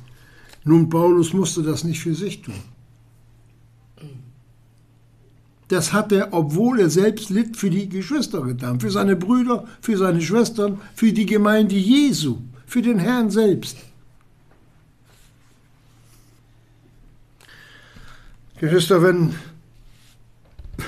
Nun, 0.62 0.88
Paulus 0.88 1.32
musste 1.32 1.62
das 1.62 1.82
nicht 1.82 2.00
für 2.00 2.14
sich 2.14 2.42
tun. 2.42 2.54
Das 5.66 5.92
hat 5.92 6.12
er, 6.12 6.32
obwohl 6.32 6.80
er 6.80 6.90
selbst 6.90 7.30
litt, 7.30 7.56
für 7.56 7.70
die 7.70 7.88
Geschwister 7.88 8.42
getan, 8.42 8.78
für 8.80 8.90
seine 8.90 9.16
Brüder, 9.16 9.66
für 9.80 9.96
seine 9.96 10.20
Schwestern, 10.20 10.80
für 10.94 11.12
die 11.12 11.26
Gemeinde 11.26 11.74
Jesu, 11.74 12.38
für 12.66 12.82
den 12.82 12.98
Herrn 12.98 13.30
selbst. 13.30 13.76
Geschwister, 18.58 19.02
wenn, 19.02 19.34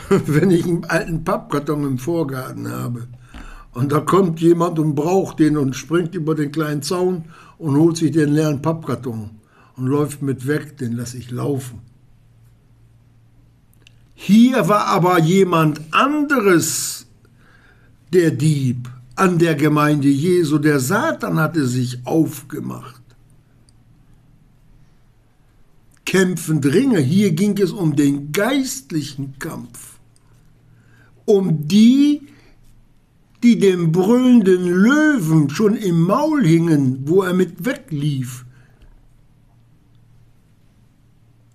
wenn 0.27 0.51
ich 0.51 0.65
einen 0.65 0.85
alten 0.85 1.25
Pappkarton 1.25 1.85
im 1.85 1.99
Vorgarten 1.99 2.71
habe 2.71 3.09
und 3.73 3.93
da 3.93 4.01
kommt 4.01 4.41
jemand 4.41 4.79
und 4.79 4.95
braucht 4.95 5.39
den 5.39 5.57
und 5.57 5.75
springt 5.75 6.15
über 6.15 6.35
den 6.35 6.53
kleinen 6.53 6.83
Zaun 6.83 7.25
und 7.59 7.77
holt 7.77 7.97
sich 7.97 8.13
den 8.13 8.31
leeren 8.31 8.63
Pappkarton 8.63 9.31
und 9.77 9.87
läuft 9.87 10.23
mit 10.23 10.47
weg, 10.47 10.77
den 10.79 10.93
lasse 10.93 11.19
ich 11.19 11.31
laufen. 11.31 11.81
Hier 14.15 14.69
war 14.69 14.87
aber 14.87 15.19
jemand 15.19 15.81
anderes 15.91 17.07
der 18.13 18.31
Dieb 18.31 18.89
an 19.17 19.39
der 19.39 19.55
Gemeinde 19.55 20.09
Jesu. 20.09 20.59
Der 20.59 20.79
Satan 20.79 21.41
hatte 21.41 21.67
sich 21.67 22.07
aufgemacht 22.07 23.02
kämpfend 26.13 26.67
ringe. 26.67 27.01
Hier 27.01 27.33
ging 27.33 27.57
es 27.57 27.73
um 27.73 27.97
den 27.97 28.33
geistlichen 28.33 29.39
Kampf. 29.39 29.99
Um 31.25 31.67
die, 31.67 32.29
die 33.43 33.59
dem 33.59 33.93
brüllenden 33.93 34.67
Löwen 34.67 35.49
schon 35.49 35.75
im 35.75 36.03
Maul 36.03 36.45
hingen, 36.45 37.09
wo 37.09 37.23
er 37.23 37.33
mit 37.33 37.65
weglief. 37.65 38.45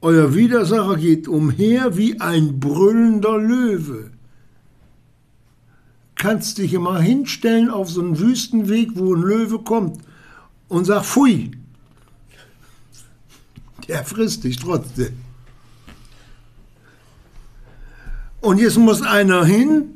Euer 0.01 0.33
Widersacher 0.33 0.95
geht 0.97 1.27
umher 1.27 1.95
wie 1.95 2.19
ein 2.19 2.59
brüllender 2.59 3.37
Löwe. 3.37 4.09
Kannst 6.15 6.57
dich 6.57 6.73
immer 6.73 6.99
hinstellen 6.99 7.69
auf 7.69 7.91
so 7.91 8.01
einen 8.01 8.17
Wüstenweg, 8.17 8.89
wo 8.95 9.13
ein 9.13 9.21
Löwe 9.21 9.59
kommt 9.59 10.01
und 10.67 10.85
sag 10.85 11.05
Pfui, 11.05 11.51
der 13.87 14.03
frisst 14.03 14.43
dich 14.43 14.57
trotzdem. 14.57 15.13
Und 18.41 18.59
jetzt 18.59 18.77
muss 18.77 19.01
einer 19.01 19.45
hin 19.45 19.95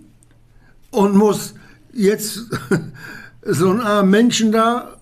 und 0.90 1.16
muss 1.16 1.54
jetzt 1.94 2.48
so 3.44 3.70
ein 3.70 3.82
armer 3.82 4.08
Menschen 4.08 4.52
da 4.52 4.98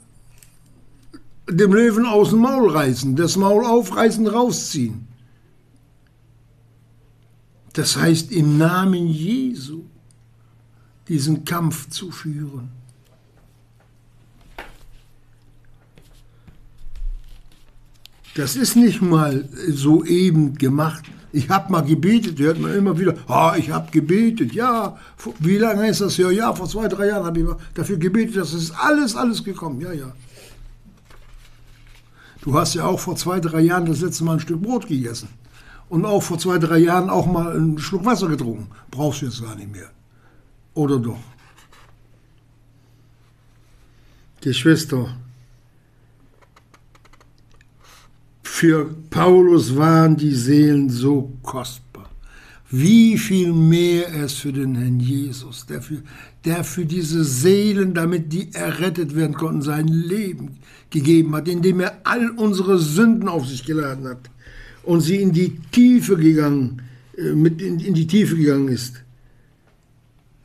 dem 1.50 1.74
Löwen 1.74 2.06
aus 2.06 2.30
dem 2.30 2.40
Maul 2.40 2.70
reißen, 2.70 3.16
das 3.16 3.36
Maul 3.36 3.66
aufreißen, 3.66 4.28
rausziehen. 4.28 5.08
Das 7.74 7.98
heißt, 7.98 8.32
im 8.32 8.58
Namen 8.58 9.08
Jesu 9.08 9.84
diesen 11.08 11.46
Kampf 11.46 11.90
zu 11.90 12.12
führen. 12.12 12.79
Das 18.40 18.56
ist 18.56 18.78
nicht 18.78 19.02
mal 19.02 19.50
so 19.68 20.06
eben 20.06 20.54
gemacht. 20.54 21.04
Ich 21.34 21.50
habe 21.50 21.70
mal 21.74 21.82
gebetet, 21.82 22.40
hört 22.40 22.58
man 22.58 22.74
immer 22.74 22.98
wieder, 22.98 23.16
ah, 23.28 23.56
ich 23.58 23.70
habe 23.70 23.92
gebetet, 23.92 24.54
ja. 24.54 24.98
Wie 25.40 25.58
lange 25.58 25.90
ist 25.90 26.00
das 26.00 26.18
her? 26.18 26.32
Ja, 26.32 26.54
vor 26.54 26.70
zwei, 26.70 26.88
drei 26.88 27.08
Jahren 27.08 27.26
habe 27.26 27.38
ich 27.38 27.46
dafür 27.74 27.98
gebetet, 27.98 28.38
das 28.38 28.54
ist 28.54 28.72
alles, 28.72 29.18
alles 29.18 29.44
gekommen. 29.44 29.82
Ja, 29.82 29.92
ja. 29.92 30.14
Du 32.42 32.58
hast 32.58 32.76
ja 32.76 32.86
auch 32.86 33.02
vor 33.02 33.18
zwei, 33.18 33.42
drei 33.42 33.60
Jahren 33.60 33.86
das 33.86 34.00
letzte 34.00 34.24
Mal 34.24 34.36
ein 34.36 34.40
Stück 34.40 34.62
Brot 34.62 34.88
gegessen. 34.88 35.28
Und 35.90 36.06
auch 36.06 36.24
vor 36.24 36.40
zwei, 36.40 36.60
drei 36.60 36.78
Jahren 36.78 37.10
auch 37.10 37.26
mal 37.26 37.52
einen 37.52 37.78
Schluck 37.78 38.06
Wasser 38.06 38.30
getrunken. 38.30 38.68
Brauchst 38.90 39.22
du 39.22 39.26
jetzt 39.26 39.44
gar 39.44 39.56
nicht 39.56 39.70
mehr. 39.70 39.90
Oder 40.76 40.98
doch? 40.98 41.20
Geschwister, 44.40 45.14
Für 48.60 48.94
Paulus 49.10 49.78
waren 49.78 50.18
die 50.18 50.36
Seelen 50.36 50.90
so 50.90 51.32
kostbar. 51.44 52.10
Wie 52.70 53.18
viel 53.18 53.54
mehr 53.54 54.14
es 54.14 54.34
für 54.34 54.52
den 54.52 54.76
Herrn 54.76 55.00
Jesus, 55.00 55.66
der 55.66 55.82
für, 55.82 56.04
der 56.44 56.66
für 56.66 56.86
diese 56.86 57.24
Seelen, 57.24 57.94
damit 57.94 58.34
die 58.34 58.54
errettet 58.54 59.16
werden 59.16 59.34
konnten, 59.34 59.62
sein 59.62 59.88
Leben 59.88 60.58
gegeben 60.90 61.34
hat, 61.36 61.48
indem 61.48 61.80
er 61.80 62.02
all 62.04 62.32
unsere 62.32 62.80
Sünden 62.80 63.30
auf 63.30 63.48
sich 63.48 63.64
geladen 63.64 64.06
hat 64.10 64.30
und 64.84 65.00
sie 65.00 65.22
in 65.22 65.32
die 65.32 65.58
Tiefe 65.72 66.18
gegangen, 66.18 66.82
äh, 67.18 67.32
mit 67.32 67.62
in, 67.62 67.80
in 67.80 67.94
die 67.94 68.08
Tiefe 68.08 68.36
gegangen 68.36 68.68
ist. 68.68 69.06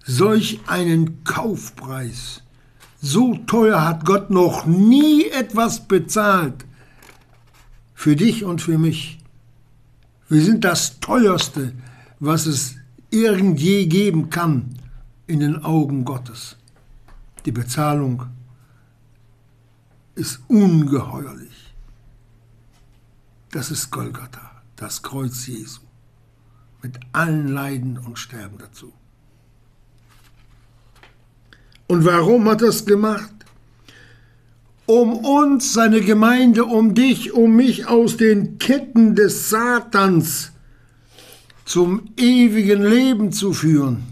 Solch 0.05 0.61
einen 0.69 1.25
Kaufpreis, 1.25 2.43
so 3.03 3.35
teuer 3.49 3.85
hat 3.85 4.05
Gott 4.05 4.31
noch 4.31 4.67
nie 4.67 5.25
etwas 5.31 5.89
bezahlt 5.89 6.65
für 7.95 8.17
dich 8.17 8.45
und 8.45 8.61
für 8.61 8.79
mich. 8.79 9.19
Wir 10.29 10.43
sind 10.43 10.65
das 10.65 11.01
Teuerste, 11.01 11.73
was 12.19 12.47
es 12.47 12.77
irgend 13.11 13.61
je 13.61 13.87
geben 13.87 14.31
kann 14.31 14.75
in 15.27 15.41
den 15.41 15.65
Augen 15.65 16.05
Gottes. 16.05 16.57
Die 17.47 17.53
Bezahlung 17.53 18.27
ist 20.15 20.41
ungeheuerlich. 20.49 21.75
Das 23.51 23.71
ist 23.71 23.91
Golgatha, 23.91 24.63
das 24.77 25.03
Kreuz 25.03 25.47
Jesu, 25.47 25.81
mit 26.83 26.99
allen 27.13 27.49
Leiden 27.49 27.99
und 27.99 28.19
Sterben 28.19 28.59
dazu. 28.59 28.93
Und 31.87 32.05
warum 32.05 32.49
hat 32.49 32.63
er 32.63 32.69
es 32.69 32.85
gemacht? 32.85 33.44
Um 34.87 35.17
uns, 35.25 35.73
seine 35.73 36.01
Gemeinde, 36.01 36.65
um 36.65 36.95
dich, 36.95 37.33
um 37.33 37.57
mich 37.57 37.87
aus 37.87 38.17
den 38.17 38.59
Ketten 38.59 39.15
des 39.15 39.49
Satans 39.49 40.53
zum 41.65 42.03
ewigen 42.17 42.83
Leben 42.83 43.33
zu 43.33 43.53
führen. 43.53 44.05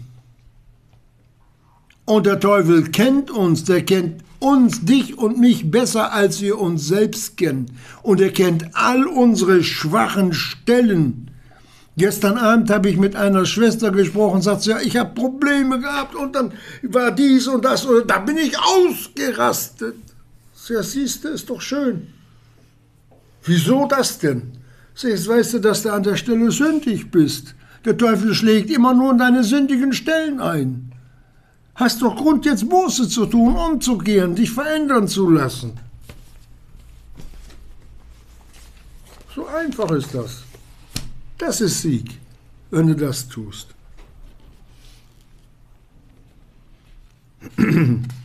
Und 2.05 2.25
der 2.25 2.39
Teufel 2.39 2.89
kennt 2.89 3.31
uns, 3.31 3.63
der 3.63 3.85
kennt 3.85 4.23
uns, 4.39 4.83
dich 4.83 5.17
und 5.17 5.39
mich 5.39 5.71
besser, 5.71 6.11
als 6.11 6.41
wir 6.41 6.59
uns 6.59 6.87
selbst 6.87 7.37
kennen. 7.37 7.77
Und 8.01 8.19
er 8.19 8.31
kennt 8.31 8.65
all 8.73 9.05
unsere 9.05 9.63
schwachen 9.63 10.33
Stellen. 10.33 11.31
Gestern 11.95 12.37
Abend 12.37 12.71
habe 12.71 12.89
ich 12.89 12.97
mit 12.97 13.15
einer 13.15 13.45
Schwester 13.45 13.91
gesprochen, 13.91 14.41
sagt 14.41 14.63
sie, 14.63 14.71
ja, 14.71 14.79
ich 14.81 14.97
habe 14.97 15.13
Probleme 15.13 15.79
gehabt 15.79 16.15
und 16.15 16.35
dann 16.35 16.51
war 16.81 17.11
dies 17.11 17.47
und 17.47 17.63
das 17.63 17.85
und 17.85 18.09
da 18.09 18.17
bin 18.17 18.37
ich 18.37 18.57
ausgerastet. 18.57 19.95
Ja, 20.69 20.81
siehst 20.81 21.23
du, 21.23 21.29
ist 21.29 21.49
doch 21.49 21.59
schön. 21.59 22.07
Wieso 23.43 23.85
das 23.87 24.19
denn? 24.19 24.53
Jetzt 24.95 25.27
weißt 25.27 25.55
du, 25.55 25.59
dass 25.59 25.83
du 25.83 25.91
an 25.91 26.03
der 26.03 26.15
Stelle 26.15 26.51
sündig 26.51 27.11
bist. 27.11 27.55
Der 27.83 27.97
Teufel 27.97 28.33
schlägt 28.33 28.69
immer 28.69 28.93
nur 28.93 29.11
in 29.11 29.17
deine 29.17 29.43
sündigen 29.43 29.91
Stellen 29.91 30.39
ein. 30.39 30.93
Hast 31.75 32.01
doch 32.01 32.15
Grund, 32.15 32.45
jetzt 32.45 32.69
Buße 32.69 33.09
zu 33.09 33.25
tun, 33.25 33.55
umzukehren, 33.55 34.35
dich 34.35 34.51
verändern 34.51 35.07
zu 35.07 35.29
lassen. 35.29 35.73
So 39.35 39.47
einfach 39.47 39.89
ist 39.91 40.13
das. 40.13 40.43
Das 41.37 41.59
ist 41.59 41.81
Sieg, 41.81 42.19
wenn 42.69 42.87
du 42.87 42.95
das 42.95 43.27
tust. 43.27 43.67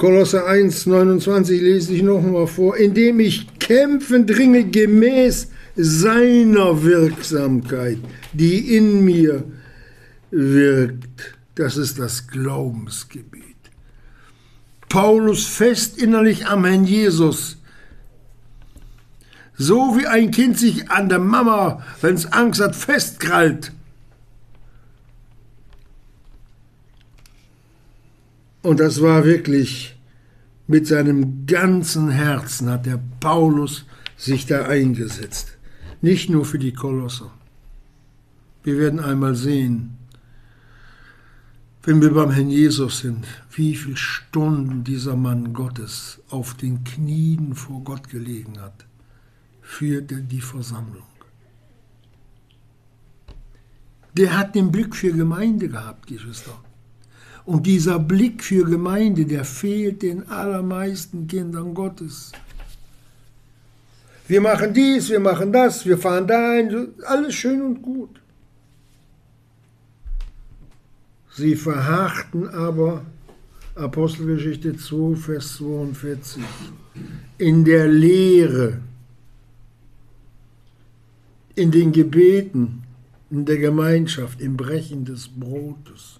Kolosser 0.00 0.46
1, 0.46 0.86
29 0.86 1.60
lese 1.60 1.92
ich 1.92 2.02
noch 2.02 2.22
mal 2.22 2.46
vor. 2.46 2.74
Indem 2.78 3.20
ich 3.20 3.58
kämpfen 3.58 4.26
dringe 4.26 4.64
gemäß 4.64 5.48
seiner 5.76 6.82
Wirksamkeit, 6.82 7.98
die 8.32 8.78
in 8.78 9.04
mir 9.04 9.44
wirkt. 10.30 11.34
Das 11.54 11.76
ist 11.76 11.98
das 11.98 12.28
Glaubensgebiet. 12.28 13.44
Paulus 14.88 15.44
fest 15.44 15.98
innerlich 15.98 16.46
am 16.46 16.64
Herrn 16.64 16.86
Jesus. 16.86 17.58
So 19.58 19.98
wie 19.98 20.06
ein 20.06 20.30
Kind 20.30 20.58
sich 20.58 20.90
an 20.90 21.10
der 21.10 21.18
Mama, 21.18 21.84
wenn 22.00 22.14
es 22.14 22.32
Angst 22.32 22.62
hat, 22.62 22.74
festkrallt. 22.74 23.72
Und 28.62 28.80
das 28.80 29.00
war 29.00 29.24
wirklich 29.24 29.96
mit 30.66 30.86
seinem 30.86 31.46
ganzen 31.46 32.10
Herzen 32.10 32.70
hat 32.70 32.86
der 32.86 33.00
Paulus 33.18 33.86
sich 34.16 34.46
da 34.46 34.66
eingesetzt. 34.66 35.58
Nicht 36.00 36.30
nur 36.30 36.44
für 36.44 36.60
die 36.60 36.72
Kolosse. 36.72 37.30
Wir 38.62 38.78
werden 38.78 39.00
einmal 39.00 39.34
sehen, 39.34 39.96
wenn 41.82 42.00
wir 42.02 42.12
beim 42.12 42.30
Herrn 42.30 42.50
Jesus 42.50 43.00
sind, 43.00 43.26
wie 43.50 43.74
viele 43.74 43.96
Stunden 43.96 44.84
dieser 44.84 45.16
Mann 45.16 45.54
Gottes 45.54 46.20
auf 46.28 46.54
den 46.54 46.84
Knien 46.84 47.54
vor 47.54 47.82
Gott 47.82 48.08
gelegen 48.08 48.60
hat 48.60 48.86
für 49.60 50.02
die 50.02 50.40
Versammlung. 50.40 51.02
Der 54.12 54.36
hat 54.36 54.54
den 54.54 54.70
Blick 54.70 54.94
für 54.94 55.12
Gemeinde 55.12 55.68
gehabt, 55.68 56.06
Geschwister. 56.06 56.62
Und 57.44 57.66
dieser 57.66 57.98
Blick 57.98 58.44
für 58.44 58.64
Gemeinde, 58.64 59.24
der 59.26 59.44
fehlt 59.44 60.02
den 60.02 60.28
allermeisten 60.28 61.26
Kindern 61.26 61.74
Gottes. 61.74 62.32
Wir 64.28 64.40
machen 64.40 64.72
dies, 64.72 65.10
wir 65.10 65.18
machen 65.18 65.52
das, 65.52 65.84
wir 65.84 65.98
fahren 65.98 66.26
dahin, 66.26 66.88
alles 67.04 67.34
schön 67.34 67.60
und 67.62 67.82
gut. 67.82 68.20
Sie 71.34 71.56
verharrten 71.56 72.48
aber, 72.48 73.04
Apostelgeschichte 73.74 74.76
2, 74.76 75.16
Vers 75.16 75.56
42, 75.56 76.42
in 77.38 77.64
der 77.64 77.88
Lehre, 77.88 78.78
in 81.54 81.70
den 81.70 81.90
Gebeten, 81.90 82.82
in 83.30 83.44
der 83.46 83.58
Gemeinschaft, 83.58 84.40
im 84.40 84.56
Brechen 84.56 85.04
des 85.04 85.28
Brotes. 85.28 86.19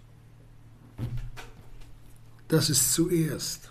Das 2.49 2.71
ist 2.71 2.93
zuerst. 2.93 3.71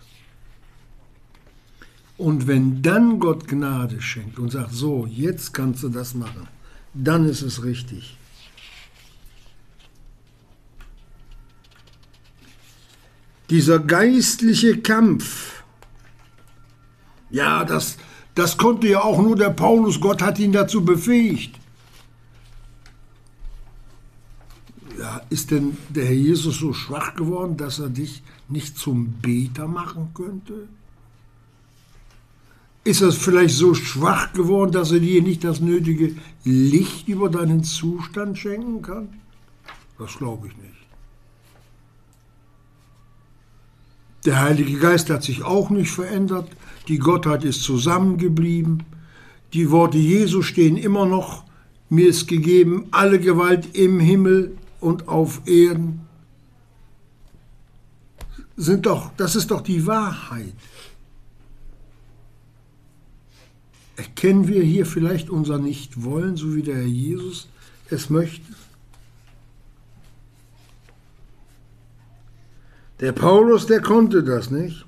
Und 2.17 2.47
wenn 2.47 2.81
dann 2.81 3.19
Gott 3.19 3.47
Gnade 3.47 4.01
schenkt 4.01 4.39
und 4.39 4.51
sagt, 4.51 4.73
so, 4.73 5.05
jetzt 5.05 5.53
kannst 5.53 5.83
du 5.83 5.89
das 5.89 6.13
machen, 6.13 6.47
dann 6.93 7.27
ist 7.27 7.41
es 7.41 7.63
richtig. 7.63 8.17
dieser 13.49 13.79
geistliche 13.79 14.79
Kampf, 14.79 15.63
ja, 17.29 17.63
das, 17.65 17.97
das 18.35 18.57
konnte 18.57 18.87
ja 18.87 19.01
auch 19.01 19.21
nur 19.21 19.35
der 19.35 19.49
Paulus, 19.49 19.99
Gott 19.99 20.21
hat 20.21 20.39
ihn 20.39 20.51
dazu 20.51 20.83
befähigt. 20.83 21.55
Ja, 24.88 24.88
ist 25.29 25.51
denn 25.51 25.77
der 25.89 26.05
Herr 26.05 26.13
Jesus 26.13 26.57
so 26.59 26.73
schwach 26.73 27.15
geworden, 27.15 27.57
dass 27.57 27.79
er 27.79 27.89
dich 27.89 28.23
nicht 28.47 28.77
zum 28.77 29.13
Beter 29.21 29.67
machen 29.67 30.09
könnte? 30.13 30.67
Ist 32.83 33.01
er 33.01 33.12
vielleicht 33.12 33.55
so 33.55 33.73
schwach 33.73 34.33
geworden, 34.33 34.71
dass 34.71 34.91
er 34.91 34.99
dir 34.99 35.21
nicht 35.21 35.43
das 35.43 35.59
nötige 35.59 36.15
Licht 36.43 37.07
über 37.07 37.29
deinen 37.29 37.63
Zustand 37.63 38.38
schenken 38.38 38.81
kann? 38.81 39.09
Das 39.97 40.17
glaube 40.17 40.47
ich 40.47 40.57
nicht. 40.57 40.69
Der 44.25 44.41
Heilige 44.41 44.79
Geist 44.79 45.09
hat 45.09 45.23
sich 45.23 45.43
auch 45.43 45.69
nicht 45.69 45.91
verändert. 45.91 46.49
Die 46.88 46.97
Gottheit 46.97 47.43
ist 47.43 47.63
zusammengeblieben. 47.63 48.83
Die 49.53 49.71
Worte 49.71 49.97
Jesu 49.97 50.41
stehen 50.41 50.77
immer 50.77 51.05
noch. 51.05 51.43
Mir 51.89 52.07
ist 52.07 52.27
gegeben 52.27 52.85
alle 52.91 53.19
Gewalt 53.19 53.75
im 53.75 53.99
Himmel 53.99 54.57
und 54.79 55.07
auf 55.07 55.41
Erden. 55.45 56.07
Sind 58.55 58.85
doch, 58.85 59.11
das 59.17 59.35
ist 59.35 59.51
doch 59.51 59.61
die 59.61 59.85
Wahrheit. 59.87 60.53
Erkennen 63.95 64.47
wir 64.47 64.63
hier 64.63 64.85
vielleicht 64.85 65.29
unser 65.29 65.57
Nichtwollen, 65.57 66.37
so 66.37 66.55
wie 66.55 66.63
der 66.63 66.75
Herr 66.75 66.85
Jesus 66.85 67.47
es 67.89 68.09
möchte? 68.09 68.53
Der 72.99 73.13
Paulus, 73.13 73.65
der 73.65 73.81
konnte 73.81 74.23
das 74.23 74.51
nicht. 74.51 74.85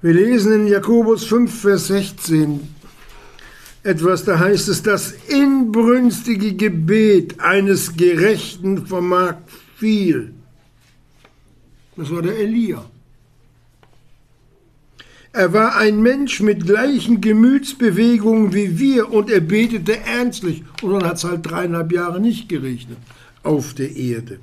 Wir 0.00 0.14
lesen 0.14 0.52
in 0.52 0.66
Jakobus 0.68 1.24
5, 1.24 1.60
Vers 1.60 1.88
16 1.88 2.77
etwas, 3.88 4.24
da 4.24 4.38
heißt 4.38 4.68
es, 4.68 4.82
das 4.82 5.12
inbrünstige 5.28 6.54
Gebet 6.54 7.40
eines 7.40 7.96
Gerechten 7.96 8.86
vermag 8.86 9.36
viel. 9.76 10.34
Das 11.96 12.10
war 12.10 12.20
der 12.20 12.36
Elia. 12.38 12.84
Er 15.32 15.52
war 15.52 15.76
ein 15.76 16.02
Mensch 16.02 16.40
mit 16.40 16.66
gleichen 16.66 17.20
Gemütsbewegungen 17.20 18.52
wie 18.52 18.78
wir 18.78 19.10
und 19.10 19.30
er 19.30 19.40
betete 19.40 19.98
ernstlich. 20.00 20.64
Und 20.82 20.92
dann 20.92 21.04
hat 21.04 21.16
es 21.16 21.24
halt 21.24 21.50
dreieinhalb 21.50 21.90
Jahre 21.92 22.20
nicht 22.20 22.48
geregnet 22.48 22.98
auf 23.42 23.72
der 23.72 23.94
Erde. 23.96 24.38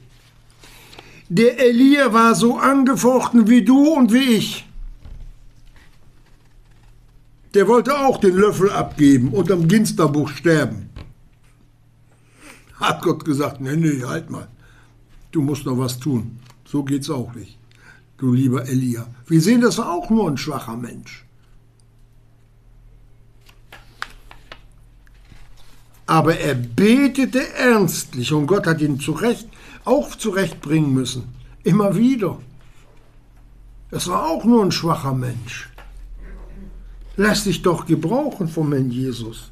Der 1.30 1.60
Elia 1.60 2.14
war 2.14 2.34
so 2.34 2.58
angefochten 2.58 3.48
wie 3.48 3.64
du 3.64 3.90
und 3.90 4.12
wie 4.12 4.38
ich. 4.38 4.66
Der 7.56 7.70
wollte 7.70 7.98
auch 7.98 8.18
den 8.18 8.36
Löffel 8.36 8.70
abgeben 8.70 9.30
und 9.30 9.50
am 9.50 9.70
Ginsterbuch 9.70 10.30
sterben. 10.30 10.90
Hat 12.74 13.02
Gott 13.02 13.24
gesagt, 13.24 13.62
nee, 13.62 13.78
nee, 13.78 14.04
halt 14.04 14.30
mal. 14.30 14.50
Du 15.32 15.42
musst 15.42 15.66
noch 15.66 15.78
was 15.78 15.98
tun. 15.98 16.38
So 16.66 16.84
geht's 16.84 17.10
auch 17.10 17.34
nicht. 17.34 17.58
Du 18.18 18.34
lieber 18.34 18.68
Elia. 18.68 19.08
Wir 19.28 19.40
sehen, 19.40 19.62
das 19.62 19.78
war 19.78 19.90
auch 19.94 20.10
nur 20.10 20.30
ein 20.30 20.38
schwacher 20.38 20.76
Mensch. 20.76 21.26
Aber 26.08 26.38
er 26.38 26.56
betete 26.56 27.54
ernstlich 27.54 28.34
und 28.34 28.48
Gott 28.48 28.68
hat 28.68 28.82
ihn 28.82 29.00
zurecht, 29.00 29.48
auch 29.86 30.14
zurechtbringen 30.16 30.94
müssen. 30.94 31.24
Immer 31.64 31.96
wieder. 31.96 32.38
Es 33.92 34.10
war 34.10 34.26
auch 34.26 34.44
nur 34.44 34.62
ein 34.62 34.74
schwacher 34.74 35.14
Mensch. 35.14 35.70
Lass 37.18 37.46
dich 37.46 37.62
doch 37.62 37.86
gebrauchen 37.86 38.48
vom 38.48 38.74
Herrn 38.74 38.92
Jesus. 38.92 39.52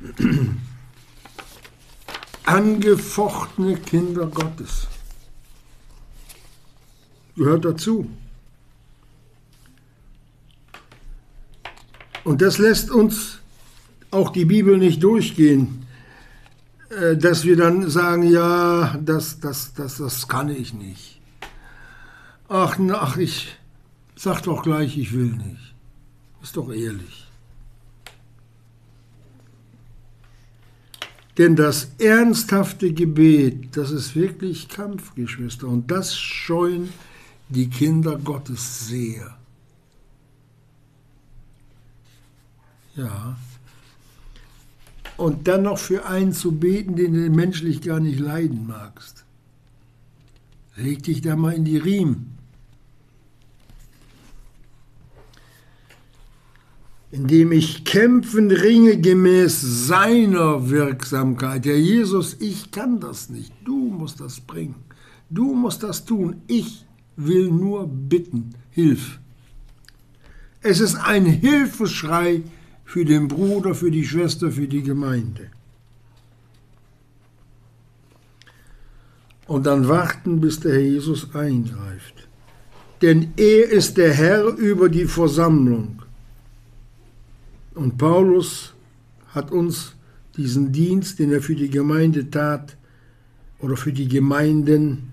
Angefochtene 2.44 3.76
Kinder 3.78 4.26
Gottes. 4.26 4.86
Gehört 7.36 7.64
dazu. 7.64 8.08
Und 12.22 12.40
das 12.42 12.58
lässt 12.58 12.90
uns 12.90 13.38
auch 14.10 14.30
die 14.30 14.44
Bibel 14.44 14.78
nicht 14.78 15.02
durchgehen, 15.02 15.86
äh, 16.90 17.16
dass 17.16 17.44
wir 17.44 17.56
dann 17.56 17.90
sagen, 17.90 18.22
ja, 18.22 18.96
das, 19.04 19.40
das, 19.40 19.74
das, 19.74 19.98
das 19.98 20.28
kann 20.28 20.48
ich 20.48 20.72
nicht. 20.72 21.13
Ach, 22.48 22.78
ach, 22.92 23.16
ich 23.16 23.56
sag 24.16 24.42
doch 24.42 24.62
gleich, 24.62 24.96
ich 24.98 25.12
will 25.12 25.32
nicht. 25.32 25.74
Ist 26.42 26.56
doch 26.56 26.70
ehrlich. 26.70 27.26
Denn 31.38 31.56
das 31.56 31.88
ernsthafte 31.98 32.92
Gebet, 32.92 33.76
das 33.76 33.90
ist 33.90 34.14
wirklich 34.14 34.68
Kampfgeschwister. 34.68 35.66
Und 35.66 35.90
das 35.90 36.16
scheuen 36.16 36.90
die 37.48 37.68
Kinder 37.68 38.16
Gottes 38.18 38.86
sehr. 38.86 39.36
Ja. 42.94 43.36
Und 45.16 45.48
dann 45.48 45.62
noch 45.62 45.78
für 45.78 46.06
einen 46.06 46.32
zu 46.32 46.52
beten, 46.52 46.94
den 46.94 47.14
du 47.14 47.30
menschlich 47.30 47.80
gar 47.82 48.00
nicht 48.00 48.20
leiden 48.20 48.66
magst. 48.66 49.24
Leg 50.76 51.02
dich 51.02 51.20
da 51.20 51.36
mal 51.36 51.54
in 51.54 51.64
die 51.64 51.78
Riemen. 51.78 52.33
Indem 57.14 57.52
ich 57.52 57.84
kämpfen 57.84 58.50
ringe 58.50 59.00
gemäß 59.00 59.60
seiner 59.86 60.68
Wirksamkeit. 60.68 61.64
Herr 61.64 61.76
Jesus, 61.76 62.36
ich 62.40 62.72
kann 62.72 62.98
das 62.98 63.30
nicht. 63.30 63.52
Du 63.64 63.76
musst 63.76 64.18
das 64.18 64.40
bringen. 64.40 64.74
Du 65.30 65.54
musst 65.54 65.84
das 65.84 66.04
tun. 66.04 66.42
Ich 66.48 66.84
will 67.14 67.52
nur 67.52 67.86
bitten. 67.86 68.56
Hilf. 68.70 69.20
Es 70.60 70.80
ist 70.80 70.96
ein 70.96 71.24
Hilfeschrei 71.24 72.42
für 72.84 73.04
den 73.04 73.28
Bruder, 73.28 73.76
für 73.76 73.92
die 73.92 74.04
Schwester, 74.04 74.50
für 74.50 74.66
die 74.66 74.82
Gemeinde. 74.82 75.52
Und 79.46 79.66
dann 79.66 79.86
warten, 79.86 80.40
bis 80.40 80.58
der 80.58 80.72
Herr 80.72 80.80
Jesus 80.80 81.32
eingreift. 81.32 82.26
Denn 83.02 83.34
er 83.36 83.70
ist 83.70 83.98
der 83.98 84.12
Herr 84.12 84.46
über 84.46 84.88
die 84.88 85.04
Versammlung. 85.04 86.00
Und 87.74 87.98
Paulus 87.98 88.72
hat 89.28 89.50
uns 89.50 89.94
diesen 90.36 90.72
Dienst, 90.72 91.18
den 91.18 91.32
er 91.32 91.42
für 91.42 91.56
die 91.56 91.70
Gemeinde 91.70 92.30
tat, 92.30 92.76
oder 93.58 93.76
für 93.76 93.92
die 93.92 94.08
Gemeinden 94.08 95.12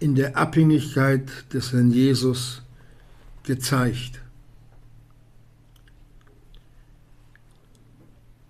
in 0.00 0.14
der 0.14 0.36
Abhängigkeit 0.36 1.30
des 1.52 1.72
Herrn 1.72 1.90
Jesus 1.90 2.62
gezeigt. 3.42 4.20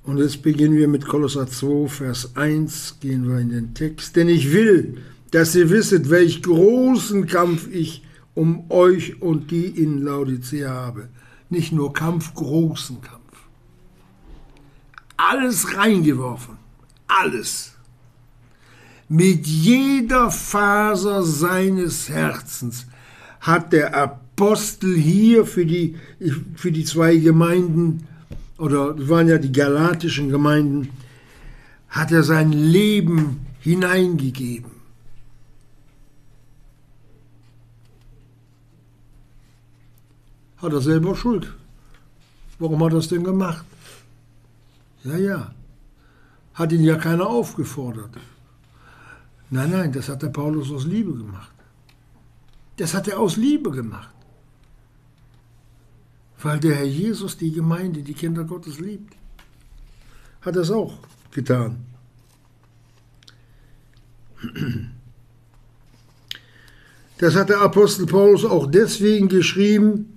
Und 0.02 0.18
jetzt 0.18 0.42
beginnen 0.42 0.76
wir 0.76 0.88
mit 0.88 1.06
Kolosser 1.06 1.46
2, 1.46 1.88
Vers 1.88 2.36
1, 2.36 2.98
gehen 3.00 3.28
wir 3.28 3.38
in 3.38 3.50
den 3.50 3.74
Text. 3.74 4.16
Denn 4.16 4.28
ich 4.28 4.52
will, 4.52 4.98
dass 5.32 5.54
ihr 5.54 5.70
wisset, 5.70 6.10
welch 6.10 6.42
großen 6.42 7.26
Kampf 7.26 7.68
ich 7.72 8.02
um 8.34 8.70
euch 8.70 9.20
und 9.20 9.50
die 9.50 9.66
in 9.66 10.02
Laodicea 10.02 10.70
habe. 10.70 11.08
Nicht 11.48 11.72
nur 11.72 11.92
Kampf, 11.92 12.34
großen 12.34 13.00
Kampf. 13.00 13.22
Alles 15.16 15.76
reingeworfen. 15.76 16.56
Alles. 17.06 17.72
Mit 19.08 19.46
jeder 19.46 20.30
Faser 20.30 21.22
seines 21.22 22.08
Herzens 22.08 22.86
hat 23.40 23.72
der 23.72 23.94
Apostel 23.94 24.96
hier 24.96 25.46
für 25.46 25.64
die, 25.64 25.96
für 26.56 26.72
die 26.72 26.84
zwei 26.84 27.16
Gemeinden 27.16 28.08
oder 28.58 29.08
waren 29.08 29.28
ja 29.28 29.38
die 29.38 29.52
galatischen 29.52 30.30
Gemeinden, 30.30 30.88
hat 31.88 32.10
er 32.10 32.24
sein 32.24 32.52
Leben 32.52 33.46
hineingegeben. 33.60 34.75
Hat 40.66 40.72
er 40.72 40.80
selber 40.80 41.14
Schuld. 41.16 41.46
Warum 42.58 42.84
hat 42.84 42.92
er 42.92 42.98
es 42.98 43.08
denn 43.08 43.24
gemacht? 43.24 43.64
Ja, 45.04 45.16
ja. 45.16 45.54
Hat 46.54 46.72
ihn 46.72 46.84
ja 46.84 46.96
keiner 46.96 47.26
aufgefordert. 47.26 48.14
Nein, 49.50 49.70
nein, 49.70 49.92
das 49.92 50.08
hat 50.08 50.22
der 50.22 50.34
Paulus 50.40 50.70
aus 50.72 50.84
Liebe 50.84 51.14
gemacht. 51.14 51.54
Das 52.76 52.92
hat 52.92 53.08
er 53.08 53.18
aus 53.20 53.36
Liebe 53.36 53.70
gemacht 53.70 54.10
weil 56.46 56.60
der 56.60 56.76
Herr 56.76 56.84
Jesus 56.84 57.36
die 57.36 57.50
Gemeinde, 57.50 58.02
die 58.02 58.14
Kinder 58.14 58.44
Gottes 58.44 58.78
liebt. 58.78 59.14
Hat 60.42 60.54
es 60.56 60.70
auch 60.70 60.94
getan. 61.32 61.84
Das 67.18 67.34
hat 67.34 67.48
der 67.48 67.62
Apostel 67.62 68.06
Paulus 68.06 68.44
auch 68.44 68.70
deswegen 68.70 69.28
geschrieben 69.28 70.15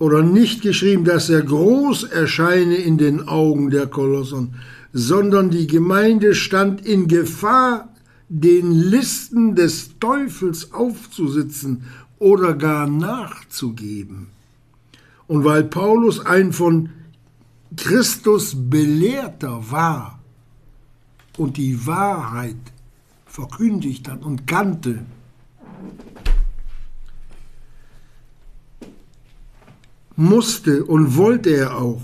oder 0.00 0.22
nicht 0.22 0.62
geschrieben, 0.62 1.04
dass 1.04 1.28
er 1.28 1.42
groß 1.42 2.04
erscheine 2.04 2.74
in 2.74 2.96
den 2.96 3.28
Augen 3.28 3.68
der 3.68 3.86
Kolossern, 3.86 4.54
sondern 4.94 5.50
die 5.50 5.66
Gemeinde 5.66 6.34
stand 6.34 6.84
in 6.84 7.06
Gefahr, 7.06 7.94
den 8.30 8.72
Listen 8.72 9.54
des 9.54 9.98
Teufels 10.00 10.72
aufzusitzen 10.72 11.82
oder 12.18 12.54
gar 12.54 12.86
nachzugeben. 12.86 14.28
Und 15.26 15.44
weil 15.44 15.64
Paulus 15.64 16.24
ein 16.24 16.54
von 16.54 16.88
Christus 17.76 18.54
belehrter 18.56 19.70
war 19.70 20.18
und 21.36 21.58
die 21.58 21.86
Wahrheit 21.86 22.56
verkündigt 23.26 24.08
hat 24.08 24.24
und 24.24 24.46
kannte, 24.46 25.04
musste 30.20 30.84
und 30.84 31.16
wollte 31.16 31.50
er 31.50 31.76
auch 31.78 32.02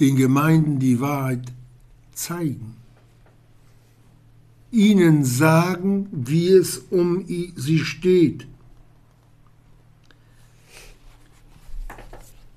den 0.00 0.16
Gemeinden 0.16 0.78
die 0.78 1.00
Wahrheit 1.00 1.52
zeigen, 2.12 2.76
ihnen 4.70 5.24
sagen, 5.24 6.08
wie 6.12 6.48
es 6.48 6.78
um 6.90 7.24
sie 7.26 7.78
steht 7.78 8.46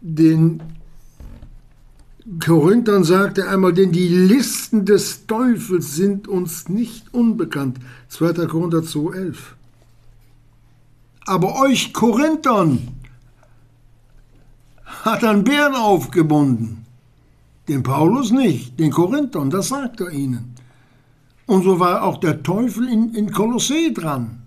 den 0.01 0.61
Korinthern 2.39 3.03
sagt 3.03 3.37
er 3.37 3.49
einmal, 3.49 3.73
denn 3.73 3.91
die 3.91 4.07
Listen 4.07 4.85
des 4.85 5.27
Teufels 5.27 5.95
sind 5.95 6.27
uns 6.27 6.67
nicht 6.67 7.13
unbekannt. 7.13 7.77
2. 8.09 8.47
Korinther 8.47 8.79
2,11. 8.79 9.35
Aber 11.25 11.61
euch 11.61 11.93
Korinthern 11.93 12.96
hat 15.07 15.23
ein 15.23 15.43
Bären 15.43 15.75
aufgebunden. 15.75 16.85
Den 17.67 17.83
Paulus 17.83 18.31
nicht, 18.31 18.79
den 18.79 18.91
Korinthern, 18.91 19.49
das 19.49 19.69
sagt 19.69 20.01
er 20.01 20.11
ihnen. 20.11 20.55
Und 21.45 21.63
so 21.63 21.79
war 21.79 22.03
auch 22.03 22.17
der 22.17 22.43
Teufel 22.43 22.87
in, 22.87 23.13
in 23.13 23.31
Kolossee 23.31 23.91
dran. 23.91 24.41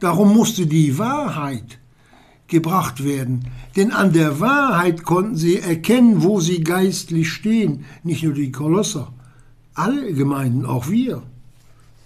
Darum 0.00 0.32
musste 0.34 0.66
die 0.66 0.98
Wahrheit 0.98 1.78
gebracht 2.48 3.04
werden. 3.04 3.48
Denn 3.76 3.92
an 3.92 4.12
der 4.12 4.40
Wahrheit 4.40 5.04
konnten 5.04 5.36
sie 5.36 5.58
erkennen, 5.58 6.22
wo 6.22 6.40
sie 6.40 6.62
geistlich 6.62 7.30
stehen. 7.30 7.84
Nicht 8.02 8.22
nur 8.22 8.34
die 8.34 8.52
Kolosser, 8.52 9.12
alle 9.74 10.12
Gemeinden, 10.12 10.66
auch 10.66 10.88
wir, 10.88 11.22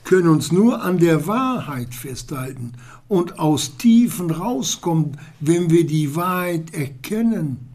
können 0.05 0.29
uns 0.29 0.53
nur 0.53 0.83
an 0.83 0.99
der 0.99 1.27
Wahrheit 1.27 1.95
festhalten 1.95 2.73
und 3.09 3.39
aus 3.39 3.77
Tiefen 3.77 4.31
rauskommen, 4.31 5.19
wenn 5.41 5.71
wir 5.71 5.87
die 5.87 6.15
Wahrheit 6.15 6.75
erkennen, 6.75 7.66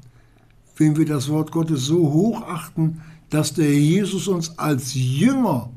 wenn 0.81 0.97
wir 0.97 1.05
das 1.05 1.29
Wort 1.29 1.51
Gottes 1.51 1.85
so 1.85 2.11
hochachten, 2.11 3.01
dass 3.29 3.53
der 3.53 3.71
Jesus 3.71 4.27
uns 4.27 4.57
als 4.57 4.95
Jünger, 4.95 5.69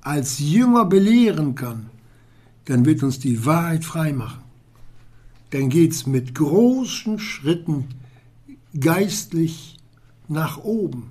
als 0.00 0.38
Jünger 0.38 0.84
belehren 0.84 1.56
kann, 1.56 1.90
dann 2.66 2.84
wird 2.86 3.02
uns 3.02 3.18
die 3.18 3.44
Wahrheit 3.44 3.84
freimachen. 3.84 4.40
dann 5.50 5.68
geht 5.68 5.92
es 5.92 6.06
mit 6.06 6.34
großen 6.34 7.18
Schritten 7.18 7.88
geistlich 8.78 9.76
nach 10.28 10.58
oben. 10.58 11.10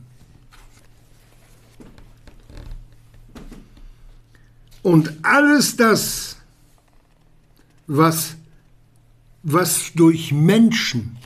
Und 4.81 5.13
alles 5.21 5.75
das, 5.75 6.37
was, 7.85 8.35
was 9.43 9.91
durch 9.93 10.31
Menschen 10.31 11.17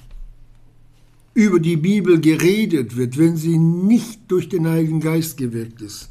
über 1.35 1.59
die 1.59 1.77
Bibel 1.77 2.19
geredet 2.19 2.97
wird, 2.97 3.19
wenn 3.19 3.37
sie 3.37 3.59
nicht 3.59 4.31
durch 4.31 4.49
den 4.49 4.67
Heiligen 4.67 5.01
Geist 5.01 5.37
gewirkt 5.37 5.81
ist 5.81 6.09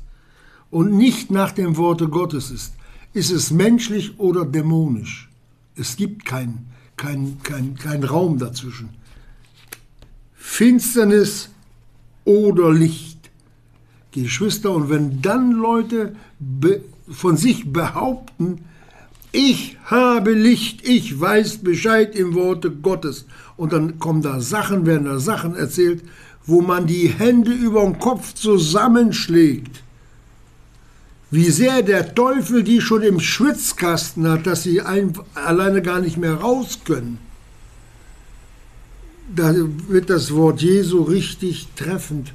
und 0.70 0.92
nicht 0.92 1.32
nach 1.32 1.50
dem 1.50 1.76
Worte 1.76 2.08
Gottes 2.08 2.52
ist, 2.52 2.74
ist 3.12 3.32
es 3.32 3.50
menschlich 3.50 4.18
oder 4.20 4.44
dämonisch. 4.44 5.28
Es 5.74 5.96
gibt 5.96 6.24
keinen 6.24 6.66
kein, 6.96 7.38
kein, 7.42 7.74
kein 7.76 8.04
Raum 8.04 8.38
dazwischen. 8.38 8.90
Finsternis 10.34 11.50
oder 12.24 12.72
Licht. 12.72 13.30
Geschwister, 14.12 14.70
und 14.70 14.90
wenn 14.90 15.22
dann 15.22 15.50
Leute 15.50 16.14
von 17.08 17.36
sich 17.36 17.72
behaupten, 17.72 18.64
ich 19.34 19.76
habe 19.86 20.32
Licht, 20.32 20.86
ich 20.86 21.20
weiß 21.20 21.58
Bescheid 21.58 22.14
im 22.14 22.34
Worte 22.34 22.70
Gottes. 22.70 23.26
Und 23.56 23.72
dann 23.72 23.98
kommen 23.98 24.22
da 24.22 24.40
Sachen, 24.40 24.86
werden 24.86 25.06
da 25.06 25.18
Sachen 25.18 25.56
erzählt, 25.56 26.02
wo 26.46 26.60
man 26.60 26.86
die 26.86 27.08
Hände 27.08 27.52
über 27.52 27.82
den 27.82 27.98
Kopf 27.98 28.34
zusammenschlägt. 28.34 29.82
Wie 31.32 31.50
sehr 31.50 31.82
der 31.82 32.14
Teufel 32.14 32.62
die 32.62 32.80
schon 32.80 33.02
im 33.02 33.18
Schwitzkasten 33.18 34.28
hat, 34.28 34.46
dass 34.46 34.62
sie 34.62 34.82
ein, 34.82 35.14
alleine 35.34 35.82
gar 35.82 36.00
nicht 36.00 36.16
mehr 36.16 36.34
raus 36.34 36.78
können. 36.84 37.18
Da 39.34 39.52
wird 39.88 40.10
das 40.10 40.32
Wort 40.32 40.62
Jesu 40.62 41.02
richtig 41.02 41.68
treffend. 41.74 42.32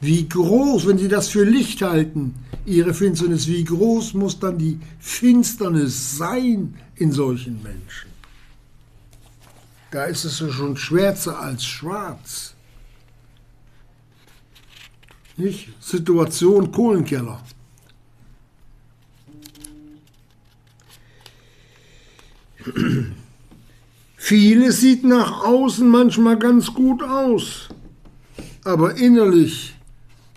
Wie 0.00 0.28
groß, 0.28 0.88
wenn 0.88 0.98
Sie 0.98 1.08
das 1.08 1.28
für 1.28 1.44
Licht 1.44 1.82
halten, 1.82 2.34
Ihre 2.66 2.94
Finsternis, 2.94 3.46
wie 3.46 3.64
groß 3.64 4.14
muss 4.14 4.38
dann 4.38 4.58
die 4.58 4.78
Finsternis 4.98 6.16
sein 6.16 6.74
in 6.96 7.12
solchen 7.12 7.62
Menschen? 7.62 8.10
Da 9.90 10.04
ist 10.04 10.24
es 10.24 10.38
ja 10.40 10.50
schon 10.50 10.76
schwärzer 10.76 11.38
als 11.38 11.64
schwarz. 11.64 12.54
Nicht? 15.36 15.70
Situation 15.80 16.70
Kohlenkeller. 16.70 17.42
Vieles 24.16 24.80
sieht 24.80 25.02
nach 25.02 25.44
außen 25.44 25.88
manchmal 25.88 26.38
ganz 26.38 26.72
gut 26.72 27.02
aus, 27.02 27.68
aber 28.64 28.96
innerlich 28.96 29.74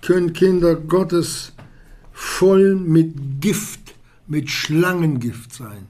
können 0.01 0.33
Kinder 0.33 0.75
Gottes 0.75 1.52
voll 2.23 2.75
mit 2.75 3.41
Gift, 3.41 3.95
mit 4.27 4.49
Schlangengift 4.49 5.53
sein. 5.53 5.88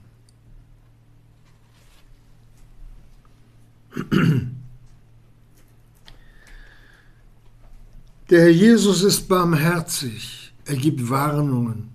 Der 8.30 8.42
Herr 8.42 8.50
Jesus 8.50 9.04
ist 9.04 9.28
barmherzig, 9.30 10.54
er 10.66 10.76
gibt 10.76 11.08
Warnungen. 11.10 11.90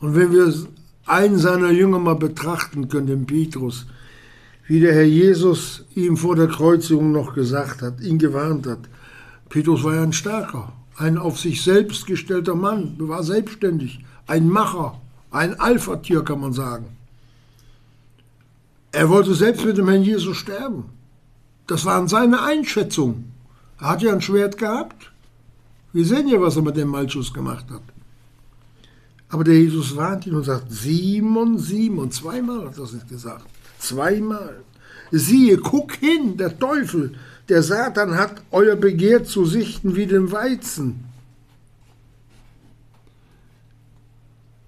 Und 0.00 0.16
wenn 0.16 0.32
wir 0.32 0.52
einen 1.06 1.38
seiner 1.38 1.70
Jünger 1.70 2.00
mal 2.00 2.16
betrachten 2.16 2.88
können, 2.88 3.06
den 3.06 3.26
Petrus, 3.26 3.86
wie 4.66 4.80
der 4.80 4.92
Herr 4.92 5.04
Jesus 5.04 5.84
ihm 5.94 6.16
vor 6.16 6.34
der 6.34 6.48
Kreuzigung 6.48 7.12
noch 7.12 7.34
gesagt 7.34 7.82
hat, 7.82 8.00
ihn 8.00 8.18
gewarnt 8.18 8.66
hat. 8.66 8.88
Petrus 9.48 9.84
war 9.84 9.94
ja 9.94 10.02
ein 10.02 10.12
Starker, 10.12 10.72
ein 10.96 11.18
auf 11.18 11.38
sich 11.38 11.62
selbst 11.62 12.06
gestellter 12.06 12.54
Mann, 12.54 12.94
war 12.98 13.22
selbstständig, 13.22 14.04
ein 14.26 14.48
Macher, 14.48 15.00
ein 15.30 15.58
Alpha-Tier 15.60 16.24
kann 16.24 16.40
man 16.40 16.52
sagen. 16.52 16.96
Er 18.92 19.08
wollte 19.10 19.34
selbst 19.34 19.64
mit 19.64 19.76
dem 19.76 19.88
Herrn 19.88 20.02
Jesus 20.02 20.36
sterben. 20.36 20.84
Das 21.66 21.84
waren 21.84 22.08
seine 22.08 22.42
Einschätzungen. 22.42 23.32
Er 23.78 23.90
hat 23.90 24.02
ja 24.02 24.12
ein 24.12 24.22
Schwert 24.22 24.56
gehabt. 24.56 25.12
Wir 25.92 26.06
sehen 26.06 26.28
ja, 26.28 26.40
was 26.40 26.56
er 26.56 26.62
mit 26.62 26.76
dem 26.76 26.88
Malchus 26.88 27.32
gemacht 27.32 27.66
hat. 27.70 27.82
Aber 29.28 29.44
der 29.44 29.54
Jesus 29.54 29.96
warnt 29.96 30.26
ihn 30.26 30.34
und 30.34 30.44
sagt, 30.44 30.70
Simon, 30.70 31.58
Simon, 31.58 32.10
zweimal 32.10 32.66
hat 32.66 32.78
er 32.78 32.84
es 32.84 33.06
gesagt, 33.08 33.46
zweimal. 33.78 34.62
Siehe, 35.10 35.58
guck 35.58 35.92
hin, 35.96 36.36
der 36.36 36.58
Teufel, 36.58 37.14
der 37.48 37.62
Satan 37.62 38.16
hat 38.16 38.42
euer 38.50 38.76
Begehr 38.76 39.24
zu 39.24 39.44
sichten 39.44 39.96
wie 39.96 40.06
den 40.06 40.32
Weizen. 40.32 41.04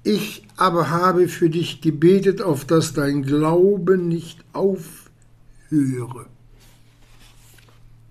Ich 0.05 0.47
aber 0.57 0.91
habe 0.91 1.29
für 1.29 1.51
dich 1.51 1.81
gebetet, 1.81 2.41
auf 2.41 2.65
dass 2.65 2.95
dein 2.95 3.23
Glaube 3.23 3.99
nicht 3.99 4.39
aufhöre. 4.53 6.27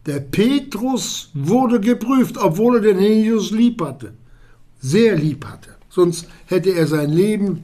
Der 0.06 0.20
Petrus 0.20 1.32
wurde 1.34 1.80
geprüft, 1.80 2.38
obwohl 2.38 2.78
er 2.78 2.82
den 2.82 3.00
Jesus 3.00 3.52
lieb 3.52 3.82
hatte, 3.82 4.14
sehr 4.80 5.16
lieb 5.16 5.46
hatte. 5.46 5.76
Sonst 5.90 6.28
hätte 6.46 6.70
er 6.70 6.88
sein 6.88 7.12
Leben 7.12 7.64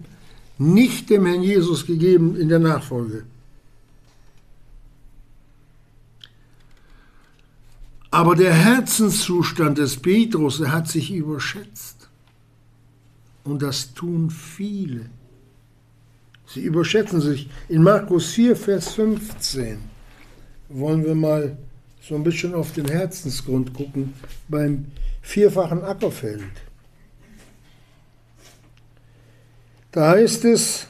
nicht 0.57 1.09
dem 1.09 1.25
Herrn 1.25 1.43
Jesus 1.43 1.85
gegeben 1.85 2.35
in 2.35 2.49
der 2.49 2.59
Nachfolge. 2.59 3.25
Aber 8.13 8.35
der 8.35 8.53
Herzenszustand 8.53 9.79
des 9.79 9.97
Petrus, 9.97 10.59
hat 10.59 10.87
sich 10.87 11.11
überschätzt. 11.11 12.09
Und 13.43 13.63
das 13.63 13.95
tun 13.95 14.29
viele. 14.29 15.09
Sie 16.45 16.61
überschätzen 16.61 17.21
sich. 17.21 17.49
In 17.69 17.81
Markus 17.81 18.33
4, 18.33 18.55
Vers 18.55 18.93
15 18.93 19.79
wollen 20.69 21.03
wir 21.03 21.15
mal 21.15 21.57
so 22.07 22.13
ein 22.13 22.23
bisschen 22.23 22.53
auf 22.53 22.71
den 22.73 22.87
Herzensgrund 22.87 23.73
gucken 23.73 24.13
beim 24.47 24.85
vierfachen 25.23 25.81
Ackerfeld. 25.83 26.53
Da 29.91 30.11
heißt 30.11 30.45
es, 30.45 30.85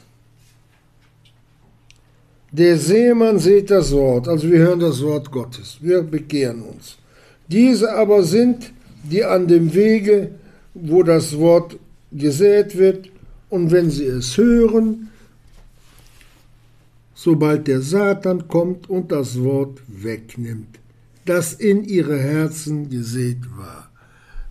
der 2.52 2.76
Seemann 2.76 3.38
seht 3.38 3.70
das 3.70 3.92
Wort, 3.92 4.28
also 4.28 4.46
wir 4.46 4.58
hören 4.58 4.80
das 4.80 5.00
Wort 5.00 5.30
Gottes, 5.30 5.78
wir 5.80 6.02
bekehren 6.02 6.60
uns. 6.60 6.98
Diese 7.48 7.92
aber 7.92 8.22
sind, 8.22 8.72
die 9.04 9.24
an 9.24 9.46
dem 9.48 9.74
Wege, 9.74 10.30
wo 10.74 11.02
das 11.02 11.38
Wort 11.38 11.76
gesät 12.10 12.76
wird, 12.76 13.10
und 13.50 13.70
wenn 13.70 13.90
sie 13.90 14.06
es 14.06 14.36
hören, 14.36 15.10
sobald 17.14 17.68
der 17.68 17.80
Satan 17.80 18.48
kommt 18.48 18.90
und 18.90 19.12
das 19.12 19.40
Wort 19.40 19.80
wegnimmt, 19.86 20.78
das 21.24 21.52
in 21.52 21.84
ihre 21.84 22.18
Herzen 22.18 22.90
gesät 22.90 23.38
war. 23.56 23.90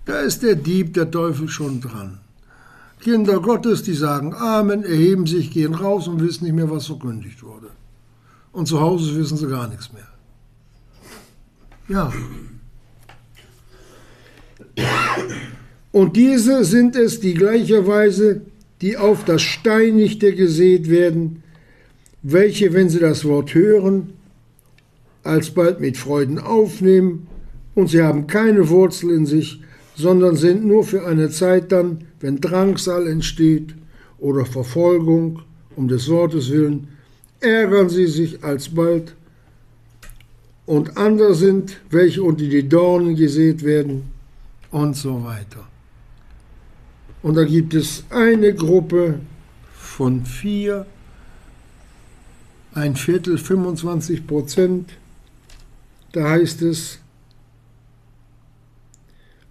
Da 0.06 0.20
ist 0.20 0.42
der 0.44 0.56
Dieb, 0.56 0.94
der 0.94 1.12
Teufel 1.12 1.50
schon 1.50 1.82
dran. 1.82 2.20
Kinder 3.00 3.42
Gottes, 3.42 3.84
die 3.84 3.94
sagen 3.94 4.34
Amen, 4.34 4.84
erheben 4.84 5.28
sich, 5.28 5.52
gehen 5.52 5.74
raus 5.74 6.08
und 6.08 6.22
wissen 6.22 6.46
nicht 6.46 6.56
mehr, 6.56 6.70
was 6.70 6.88
verkündigt 6.88 7.44
wurde. 7.44 7.72
Und 8.54 8.68
zu 8.68 8.80
Hause 8.80 9.16
wissen 9.18 9.38
sie 9.38 9.48
gar 9.48 9.68
nichts 9.68 9.92
mehr. 9.92 10.08
Ja, 11.90 12.14
und 15.92 16.16
diese 16.16 16.64
sind 16.64 16.96
es, 16.96 17.20
die 17.20 17.34
gleicherweise, 17.34 18.42
die 18.82 18.98
auf 18.98 19.26
das 19.26 19.42
Steinigte 19.42 20.34
gesät 20.36 20.90
werden, 20.90 21.44
welche, 22.22 22.74
wenn 22.74 22.90
sie 22.90 23.00
das 23.00 23.26
Wort 23.26 23.54
hören, 23.54 24.14
alsbald 25.24 25.80
mit 25.80 25.98
Freuden 25.98 26.40
aufnehmen, 26.40 27.28
und 27.76 27.90
sie 27.90 28.02
haben 28.02 28.28
keine 28.28 28.70
Wurzel 28.70 29.12
in 29.12 29.26
sich, 29.26 29.62
sondern 29.96 30.36
sind 30.36 30.66
nur 30.66 30.84
für 30.84 31.06
eine 31.06 31.30
Zeit 31.30 31.72
dann, 31.72 32.06
wenn 32.20 32.40
Drangsal 32.40 33.08
entsteht 33.08 33.76
oder 34.20 34.46
Verfolgung 34.46 35.42
um 35.76 35.88
des 35.88 36.10
Wortes 36.10 36.52
willen, 36.52 36.88
ärgern 37.40 37.90
sie 37.90 38.08
sich 38.08 38.44
alsbald. 38.44 39.16
Und 40.66 40.98
andere 40.98 41.34
sind, 41.36 41.78
welche 41.90 42.24
unter 42.24 42.46
die 42.46 42.70
Dornen 42.70 43.16
gesät 43.16 43.64
werden, 43.64 44.13
und 44.74 44.96
so 44.96 45.24
weiter. 45.24 45.68
Und 47.22 47.36
da 47.36 47.46
gibt 47.46 47.74
es 47.74 48.04
eine 48.10 48.54
Gruppe 48.54 49.20
von 49.74 50.26
vier, 50.26 50.86
ein 52.74 52.96
Viertel, 52.96 53.38
25 53.38 54.28
Prozent. 54.28 54.94
Da 56.12 56.32
heißt 56.32 56.64
es, 56.64 57.00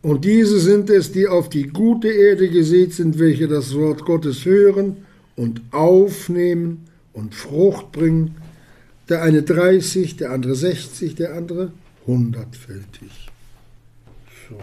und 0.02 0.24
diese 0.24 0.58
sind 0.58 0.90
es, 0.90 1.12
die 1.12 1.28
auf 1.28 1.48
die 1.48 1.68
gute 1.68 2.08
Erde 2.08 2.50
gesät 2.50 2.92
sind, 2.92 3.20
welche 3.20 3.46
das 3.46 3.72
Wort 3.74 4.04
Gottes 4.04 4.44
hören 4.44 5.06
und 5.36 5.62
aufnehmen 5.70 6.88
und 7.12 7.36
Frucht 7.36 7.92
bringen. 7.92 8.34
Der 9.08 9.22
eine 9.22 9.42
30, 9.42 10.16
der 10.16 10.32
andere 10.32 10.56
60, 10.56 11.14
der 11.14 11.34
andere 11.34 11.70
hundertfältig. 12.06 13.21
So. 14.52 14.58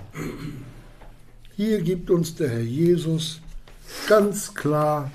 Hier 1.56 1.82
gibt 1.82 2.10
uns 2.10 2.36
der 2.36 2.50
Herr 2.50 2.62
Jesus 2.62 3.42
ganz 4.08 4.54
klar 4.54 5.12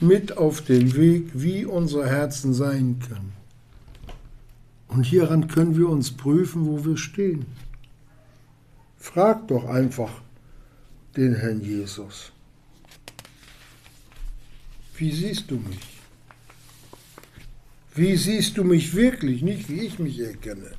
mit 0.00 0.36
auf 0.36 0.62
den 0.62 0.94
Weg, 0.96 1.30
wie 1.34 1.64
unsere 1.64 2.08
Herzen 2.08 2.54
sein 2.54 2.98
können. 3.00 3.32
Und 4.88 5.04
hieran 5.04 5.48
können 5.48 5.76
wir 5.76 5.88
uns 5.88 6.10
prüfen, 6.10 6.66
wo 6.66 6.84
wir 6.84 6.96
stehen. 6.96 7.46
Frag 8.98 9.48
doch 9.48 9.64
einfach 9.64 10.10
den 11.16 11.34
Herrn 11.34 11.60
Jesus. 11.60 12.32
Wie 14.96 15.10
siehst 15.10 15.50
du 15.50 15.56
mich? 15.56 15.80
Wie 17.94 18.16
siehst 18.16 18.56
du 18.56 18.64
mich 18.64 18.94
wirklich, 18.94 19.42
nicht 19.42 19.68
wie 19.68 19.80
ich 19.80 19.98
mich 19.98 20.20
erkenne? 20.20 20.72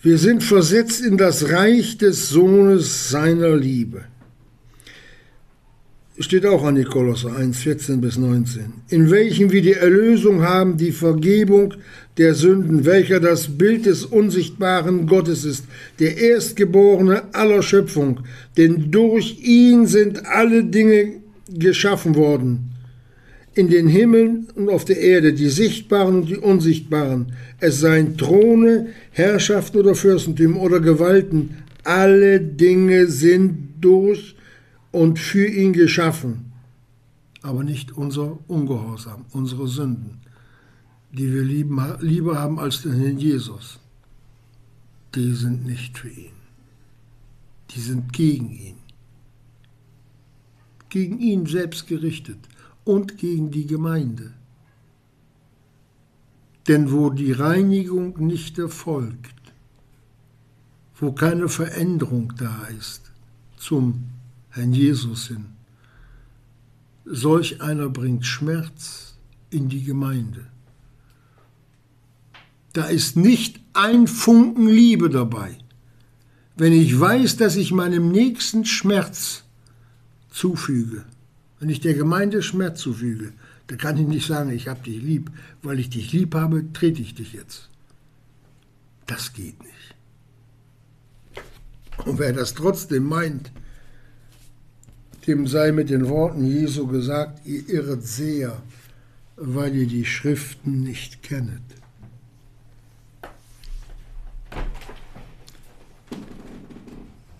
Wir 0.01 0.17
sind 0.17 0.43
versetzt 0.43 1.03
in 1.03 1.17
das 1.17 1.49
Reich 1.49 1.97
des 1.97 2.29
Sohnes 2.29 3.09
seiner 3.09 3.55
Liebe. 3.55 4.03
Steht 6.19 6.45
auch 6.45 6.63
an 6.63 6.75
die 6.75 6.83
Kolosser 6.85 7.35
1, 7.35 7.57
14 7.57 7.99
bis 7.99 8.17
19. 8.17 8.71
In 8.89 9.11
welchem 9.11 9.51
wir 9.51 9.61
die 9.61 9.73
Erlösung 9.73 10.43
haben, 10.43 10.77
die 10.77 10.93
Vergebung 10.93 11.73
der 12.17 12.35
Sünden, 12.35 12.85
welcher 12.85 13.19
das 13.19 13.57
Bild 13.57 13.85
des 13.85 14.05
unsichtbaren 14.05 15.07
Gottes 15.07 15.43
ist, 15.43 15.65
der 15.99 16.15
Erstgeborene 16.17 17.33
aller 17.33 17.61
Schöpfung. 17.61 18.21
Denn 18.55 18.91
durch 18.91 19.39
ihn 19.41 19.87
sind 19.87 20.25
alle 20.25 20.63
Dinge 20.63 21.15
geschaffen 21.49 22.15
worden 22.15 22.74
in 23.55 23.69
den 23.69 23.87
Himmeln 23.87 24.47
und 24.55 24.69
auf 24.69 24.83
der 24.83 24.99
Erde, 24.99 25.33
die 25.33 25.47
sichtbaren 25.47 26.15
und 26.17 26.29
die 26.29 26.37
unsichtbaren, 26.37 27.31
es 27.59 27.79
seien 27.79 28.17
Throne, 28.17 28.87
Herrschaften 29.11 29.77
oder 29.77 29.95
Fürstentümer 29.95 30.59
oder 30.59 30.81
Gewalten, 30.81 31.63
alle 31.85 32.41
Dinge 32.41 33.07
sind 33.07 33.75
durch 33.79 34.35
und 34.91 35.19
für 35.19 35.47
ihn 35.47 35.71
geschaffen, 35.71 36.51
aber 37.41 37.63
nicht 37.63 37.93
unser 37.93 38.37
Ungehorsam, 38.47 39.25
unsere 39.31 39.69
Sünden, 39.69 40.19
die 41.13 41.33
wir 41.33 41.43
lieber 42.01 42.37
haben 42.37 42.59
als 42.59 42.81
den 42.81 42.93
Herrn 42.93 43.17
Jesus. 43.17 43.79
Die 45.15 45.33
sind 45.33 45.65
nicht 45.65 45.97
für 45.97 46.09
ihn. 46.09 46.35
Die 47.71 47.79
sind 47.79 48.11
gegen 48.11 48.51
ihn. 48.51 48.75
Gegen 50.89 51.19
ihn 51.19 51.45
selbst 51.45 51.87
gerichtet 51.87 52.39
und 52.85 53.17
gegen 53.17 53.51
die 53.51 53.67
Gemeinde. 53.67 54.33
Denn 56.67 56.91
wo 56.91 57.09
die 57.09 57.31
Reinigung 57.31 58.25
nicht 58.25 58.57
erfolgt, 58.57 59.35
wo 60.95 61.11
keine 61.11 61.49
Veränderung 61.49 62.33
da 62.37 62.67
ist 62.67 63.11
zum 63.57 64.05
Herrn 64.49 64.73
Jesus 64.73 65.27
hin, 65.27 65.47
solch 67.03 67.61
einer 67.61 67.89
bringt 67.89 68.25
Schmerz 68.25 69.17
in 69.49 69.69
die 69.69 69.83
Gemeinde. 69.83 70.47
Da 72.73 72.85
ist 72.85 73.15
nicht 73.15 73.59
ein 73.73 74.07
Funken 74.07 74.67
Liebe 74.67 75.09
dabei. 75.09 75.57
Wenn 76.57 76.73
ich 76.73 76.97
weiß, 76.99 77.37
dass 77.37 77.55
ich 77.55 77.71
meinem 77.71 78.11
Nächsten 78.11 78.65
Schmerz 78.65 79.43
zufüge, 80.29 81.05
wenn 81.59 81.69
ich 81.69 81.79
der 81.79 81.93
Gemeinde 81.93 82.41
Schmerz 82.41 82.81
zufüge, 82.81 83.33
dann 83.67 83.77
kann 83.77 83.97
ich 83.97 84.07
nicht 84.07 84.27
sagen, 84.27 84.51
ich 84.51 84.67
habe 84.67 84.83
dich 84.83 85.01
lieb. 85.01 85.31
Weil 85.63 85.79
ich 85.79 85.89
dich 85.89 86.11
lieb 86.11 86.35
habe, 86.35 86.71
trete 86.73 87.01
ich 87.01 87.15
dich 87.15 87.33
jetzt. 87.33 87.69
Das 89.07 89.33
geht 89.33 89.61
nicht. 89.61 89.95
Und 92.05 92.19
wer 92.19 92.33
das 92.33 92.53
trotzdem 92.53 93.05
meint, 93.05 93.51
dem 95.27 95.47
sei 95.47 95.71
mit 95.71 95.89
den 95.89 96.07
Worten 96.07 96.45
Jesu 96.45 96.87
gesagt, 96.87 97.45
ihr 97.45 97.67
irret 97.69 98.03
sehr, 98.05 98.61
weil 99.37 99.75
ihr 99.75 99.87
die 99.87 100.05
Schriften 100.05 100.83
nicht 100.83 101.23
kennet. 101.23 101.61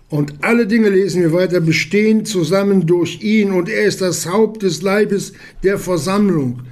Und 0.08 0.44
alle 0.44 0.66
Dinge, 0.66 0.88
lesen 0.88 1.22
wir 1.22 1.32
weiter, 1.32 1.60
bestehen 1.60 2.24
zusammen 2.24 2.86
durch 2.86 3.22
ihn 3.22 3.50
und 3.50 3.68
er 3.68 3.84
ist 3.84 4.00
das 4.00 4.26
Haupt 4.26 4.62
des 4.62 4.82
Leibes 4.82 5.32
der 5.64 5.78
Versammlung, 5.78 6.62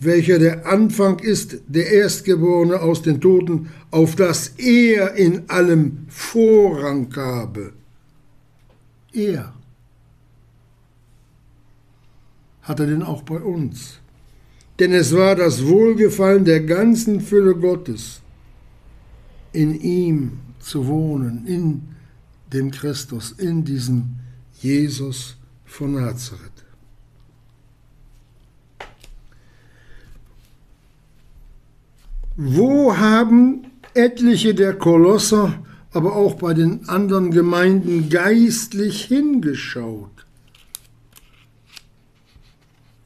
welcher 0.00 0.40
der 0.40 0.66
Anfang 0.66 1.20
ist, 1.20 1.58
der 1.68 1.92
Erstgeborene 1.92 2.80
aus 2.80 3.02
den 3.02 3.20
Toten, 3.20 3.70
auf 3.92 4.16
das 4.16 4.54
er 4.58 5.14
in 5.14 5.48
allem 5.48 6.06
Vorrang 6.08 7.14
habe. 7.14 7.72
Er. 9.12 9.54
Hat 12.62 12.80
er 12.80 12.86
denn 12.86 13.02
auch 13.02 13.22
bei 13.22 13.38
uns? 13.38 14.00
Denn 14.80 14.92
es 14.92 15.14
war 15.14 15.36
das 15.36 15.66
Wohlgefallen 15.66 16.44
der 16.44 16.60
ganzen 16.60 17.20
Fülle 17.20 17.54
Gottes, 17.54 18.22
in 19.52 19.80
ihm 19.80 20.32
zu 20.58 20.88
wohnen, 20.88 21.46
in 21.46 21.91
dem 22.52 22.70
Christus, 22.70 23.32
in 23.32 23.64
diesem 23.64 24.16
Jesus 24.60 25.36
von 25.64 25.94
Nazareth. 25.94 26.52
Wo 32.36 32.96
haben 32.96 33.66
etliche 33.94 34.54
der 34.54 34.74
Kolosser, 34.78 35.62
aber 35.92 36.16
auch 36.16 36.34
bei 36.34 36.54
den 36.54 36.88
anderen 36.88 37.30
Gemeinden 37.30 38.08
geistlich 38.08 39.04
hingeschaut? 39.04 40.10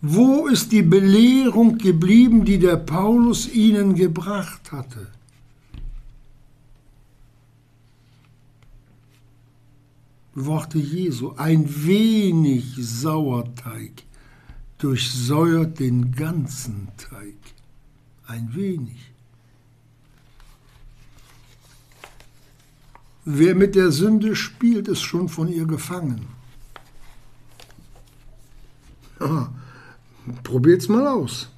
Wo 0.01 0.47
ist 0.47 0.70
die 0.70 0.82
Belehrung 0.82 1.78
geblieben, 1.78 2.44
die 2.44 2.59
der 2.59 2.76
Paulus 2.76 3.53
ihnen 3.53 3.94
gebracht 3.94 4.70
hatte? 4.70 5.09
Worte 10.37 10.78
Jesu, 10.78 11.32
ein 11.37 11.64
wenig 11.87 12.76
Sauerteig 12.78 14.05
durchsäuert 14.76 15.80
den 15.80 16.12
ganzen 16.12 16.89
Teig. 16.99 17.39
Ein 18.26 18.55
wenig. 18.55 19.12
Wer 23.24 23.55
mit 23.55 23.74
der 23.74 23.91
Sünde 23.91 24.37
spielt, 24.37 24.89
ist 24.89 25.01
schon 25.01 25.30
von 25.30 25.49
ihr 25.49 25.64
gefangen. 25.64 26.26
Probiert's 30.43 30.89
mal 30.89 31.07
aus. 31.07 31.49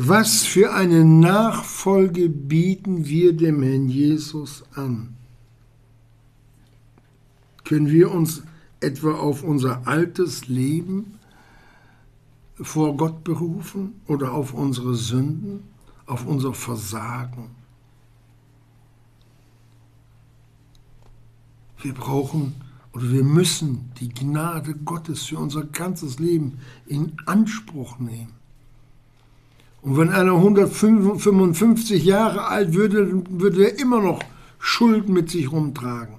Was 0.00 0.44
für 0.44 0.72
eine 0.74 1.04
Nachfolge 1.04 2.28
bieten 2.28 3.06
wir 3.06 3.32
dem 3.32 3.64
Herrn 3.64 3.88
Jesus 3.88 4.62
an? 4.76 5.16
Können 7.64 7.88
wir 7.88 8.12
uns 8.12 8.44
etwa 8.78 9.14
auf 9.14 9.42
unser 9.42 9.88
altes 9.88 10.46
Leben 10.46 11.18
vor 12.60 12.96
Gott 12.96 13.24
berufen 13.24 14.00
oder 14.06 14.34
auf 14.34 14.54
unsere 14.54 14.94
Sünden, 14.94 15.64
auf 16.06 16.24
unser 16.26 16.54
Versagen? 16.54 17.50
Wir 21.82 21.92
brauchen 21.92 22.54
oder 22.92 23.10
wir 23.10 23.24
müssen 23.24 23.90
die 23.98 24.10
Gnade 24.10 24.76
Gottes 24.76 25.24
für 25.24 25.38
unser 25.38 25.64
ganzes 25.64 26.20
Leben 26.20 26.60
in 26.86 27.16
Anspruch 27.26 27.98
nehmen. 27.98 28.37
Und 29.88 29.96
wenn 29.96 30.10
einer 30.10 30.34
155 30.34 32.04
Jahre 32.04 32.46
alt 32.48 32.74
würde, 32.74 33.22
würde 33.30 33.70
er 33.70 33.78
immer 33.78 34.02
noch 34.02 34.20
Schuld 34.58 35.08
mit 35.08 35.30
sich 35.30 35.50
rumtragen. 35.50 36.16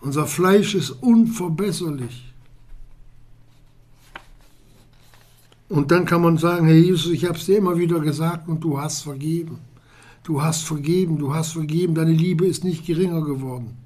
Unser 0.00 0.28
Fleisch 0.28 0.76
ist 0.76 0.90
unverbesserlich. 0.90 2.32
Und 5.68 5.90
dann 5.90 6.04
kann 6.04 6.22
man 6.22 6.38
sagen, 6.38 6.68
Herr 6.68 6.76
Jesus, 6.76 7.10
ich 7.10 7.24
habe 7.24 7.36
es 7.36 7.46
dir 7.46 7.58
immer 7.58 7.76
wieder 7.76 7.98
gesagt 7.98 8.48
und 8.48 8.62
du 8.62 8.80
hast 8.80 9.02
vergeben. 9.02 9.58
Du 10.22 10.40
hast 10.40 10.62
vergeben, 10.62 11.18
du 11.18 11.34
hast 11.34 11.54
vergeben, 11.54 11.96
deine 11.96 12.12
Liebe 12.12 12.46
ist 12.46 12.62
nicht 12.62 12.86
geringer 12.86 13.22
geworden. 13.22 13.76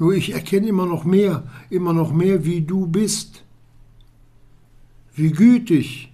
Nur 0.00 0.12
ich 0.12 0.32
erkenne 0.32 0.66
immer 0.66 0.86
noch 0.86 1.04
mehr, 1.04 1.44
immer 1.70 1.92
noch 1.92 2.12
mehr, 2.12 2.44
wie 2.44 2.62
du 2.62 2.88
bist. 2.88 3.44
Wie 5.14 5.30
gütig, 5.30 6.10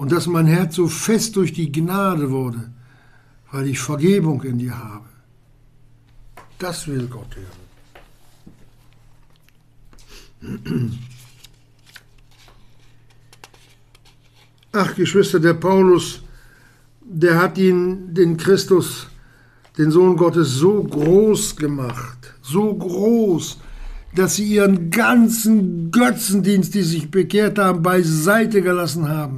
und 0.00 0.10
dass 0.12 0.26
mein 0.26 0.46
Herz 0.46 0.76
so 0.76 0.88
fest 0.88 1.36
durch 1.36 1.52
die 1.52 1.70
Gnade 1.70 2.30
wurde, 2.30 2.70
weil 3.52 3.66
ich 3.68 3.78
Vergebung 3.78 4.42
in 4.44 4.56
dir 4.56 4.78
habe. 4.78 5.10
Das 6.58 6.88
will 6.88 7.06
Gott 7.06 7.36
hören. 10.40 10.98
Ach, 14.72 14.94
Geschwister, 14.94 15.38
der 15.38 15.52
Paulus, 15.52 16.22
der 17.02 17.36
hat 17.36 17.58
ihn, 17.58 18.14
den 18.14 18.38
Christus, 18.38 19.06
den 19.76 19.90
Sohn 19.90 20.16
Gottes, 20.16 20.48
so 20.52 20.82
groß 20.82 21.56
gemacht, 21.56 22.32
so 22.40 22.74
groß, 22.74 23.58
dass 24.14 24.36
sie 24.36 24.46
ihren 24.54 24.90
ganzen 24.90 25.90
Götzendienst, 25.90 26.72
die 26.72 26.84
sich 26.84 27.10
bekehrt 27.10 27.58
haben, 27.58 27.82
beiseite 27.82 28.62
gelassen 28.62 29.06
haben. 29.06 29.36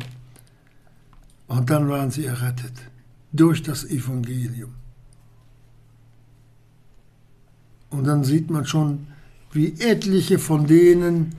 Und 1.53 1.69
dann 1.69 1.87
waren 1.91 2.11
sie 2.11 2.25
errettet 2.25 2.73
durch 3.31 3.63
das 3.63 3.85
Evangelium. 3.85 4.73
Und 7.91 8.05
dann 8.05 8.25
sieht 8.25 8.49
man 8.49 8.65
schon, 8.65 9.09
wie 9.53 9.79
etliche 9.79 10.39
von 10.39 10.67
denen, 10.67 11.35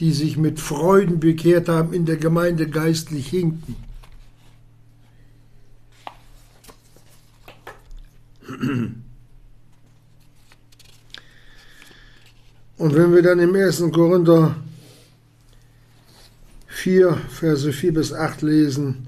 die 0.00 0.12
sich 0.12 0.36
mit 0.36 0.58
Freuden 0.58 1.20
bekehrt 1.20 1.68
haben, 1.68 1.92
in 1.92 2.06
der 2.06 2.16
Gemeinde 2.16 2.68
geistlich 2.68 3.28
hinken. 3.28 3.76
Und 12.78 12.96
wenn 12.96 13.14
wir 13.14 13.22
dann 13.22 13.38
im 13.38 13.54
1. 13.54 13.78
Korinther 13.92 14.56
4, 16.66 17.16
Verse 17.28 17.72
4 17.72 17.94
bis 17.94 18.12
8 18.12 18.42
lesen, 18.42 19.06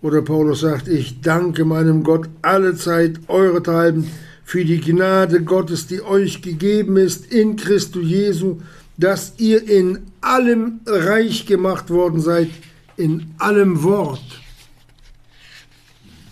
wo 0.00 0.10
der 0.10 0.22
Paulus 0.22 0.60
sagt, 0.60 0.88
ich 0.88 1.20
danke 1.20 1.64
meinem 1.64 2.02
Gott 2.04 2.28
alle 2.42 2.76
Zeit 2.76 3.20
eurethalben 3.28 4.10
für 4.44 4.64
die 4.64 4.80
Gnade 4.80 5.42
Gottes, 5.42 5.86
die 5.86 6.02
euch 6.02 6.40
gegeben 6.40 6.96
ist 6.96 7.32
in 7.32 7.56
Christus 7.56 8.06
Jesu, 8.06 8.60
dass 8.96 9.34
ihr 9.38 9.68
in 9.68 10.06
allem 10.20 10.80
reich 10.86 11.46
gemacht 11.46 11.90
worden 11.90 12.20
seid, 12.20 12.50
in 12.96 13.34
allem 13.38 13.82
Wort. 13.82 14.40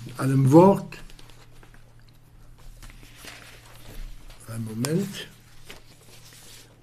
In 0.07 0.13
allem 0.19 0.53
Wort. 0.53 0.97
Ein 4.49 4.65
Moment 4.65 5.29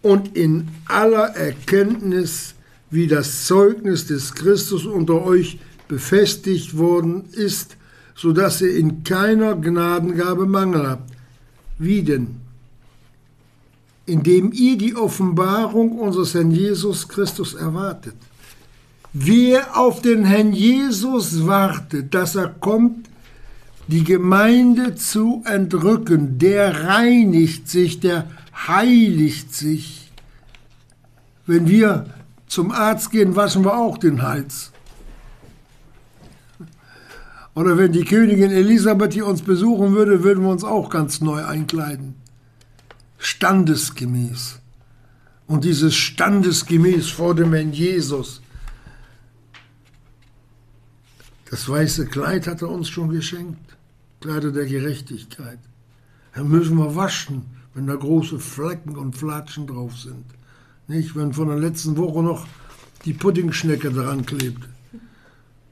und 0.03 0.37
in 0.37 0.67
aller 0.85 1.35
Erkenntnis, 1.35 2.53
wie 2.91 3.07
das 3.07 3.47
Zeugnis 3.47 4.05
des 4.05 4.35
Christus 4.35 4.85
unter 4.85 5.23
euch 5.23 5.57
befestigt 5.87 6.77
worden 6.77 7.25
ist, 7.31 7.77
so 8.15 8.31
dass 8.31 8.61
ihr 8.61 8.75
in 8.75 9.03
keiner 9.03 9.55
Gnadengabe 9.55 10.45
Mangel 10.45 10.87
habt. 10.87 11.11
Wie 11.77 12.03
denn? 12.03 12.41
Indem 14.05 14.51
ihr 14.51 14.77
die 14.77 14.95
Offenbarung 14.95 15.97
unseres 15.99 16.33
Herrn 16.33 16.51
Jesus 16.51 17.07
Christus 17.07 17.53
erwartet. 17.53 18.15
Wer 19.13 19.77
auf 19.77 20.01
den 20.01 20.25
Herrn 20.25 20.53
Jesus 20.53 21.45
wartet, 21.45 22.13
dass 22.13 22.35
er 22.35 22.49
kommt, 22.49 23.07
die 23.87 24.03
Gemeinde 24.03 24.95
zu 24.95 25.43
entrücken, 25.45 26.39
der 26.39 26.85
reinigt 26.85 27.69
sich, 27.69 27.99
der 27.99 28.27
heiligt 28.67 29.53
sich. 29.53 30.11
Wenn 31.45 31.67
wir 31.67 32.05
zum 32.47 32.71
Arzt 32.71 33.11
gehen, 33.11 33.35
waschen 33.35 33.65
wir 33.65 33.77
auch 33.77 33.97
den 33.97 34.21
Hals. 34.21 34.72
Oder 37.55 37.77
wenn 37.77 37.91
die 37.91 38.03
Königin 38.03 38.51
Elisabeth 38.51 39.13
hier 39.13 39.27
uns 39.27 39.41
besuchen 39.41 39.93
würde, 39.93 40.23
würden 40.23 40.43
wir 40.43 40.49
uns 40.49 40.63
auch 40.63 40.89
ganz 40.89 41.21
neu 41.21 41.45
einkleiden. 41.45 42.15
Standesgemäß. 43.17 44.59
Und 45.47 45.63
dieses 45.63 45.95
Standesgemäß 45.95 47.09
vor 47.09 47.35
dem 47.35 47.53
Herrn 47.53 47.73
Jesus, 47.73 48.41
das 51.49 51.69
weiße 51.69 52.07
Kleid 52.07 52.47
hat 52.47 52.61
er 52.61 52.69
uns 52.69 52.89
schon 52.89 53.09
geschenkt. 53.09 53.77
Kleider 54.19 54.51
der 54.51 54.65
Gerechtigkeit. 54.65 55.59
Da 56.33 56.43
müssen 56.43 56.77
wir 56.77 56.95
waschen 56.95 57.43
wenn 57.73 57.87
da 57.87 57.95
große 57.95 58.39
Flecken 58.39 58.97
und 58.97 59.15
Flatschen 59.15 59.67
drauf 59.67 59.97
sind. 59.97 60.25
Nicht, 60.87 61.15
wenn 61.15 61.33
von 61.33 61.47
der 61.47 61.57
letzten 61.57 61.97
Woche 61.97 62.21
noch 62.21 62.45
die 63.05 63.13
Puddingschnecke 63.13 63.91
dran 63.91 64.25
klebt. 64.25 64.67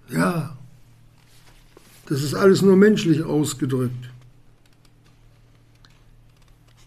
Ja, 0.10 0.58
das 2.12 2.24
ist 2.24 2.34
alles 2.34 2.62
nur 2.62 2.76
menschlich 2.76 3.24
ausgedrückt. 3.24 4.10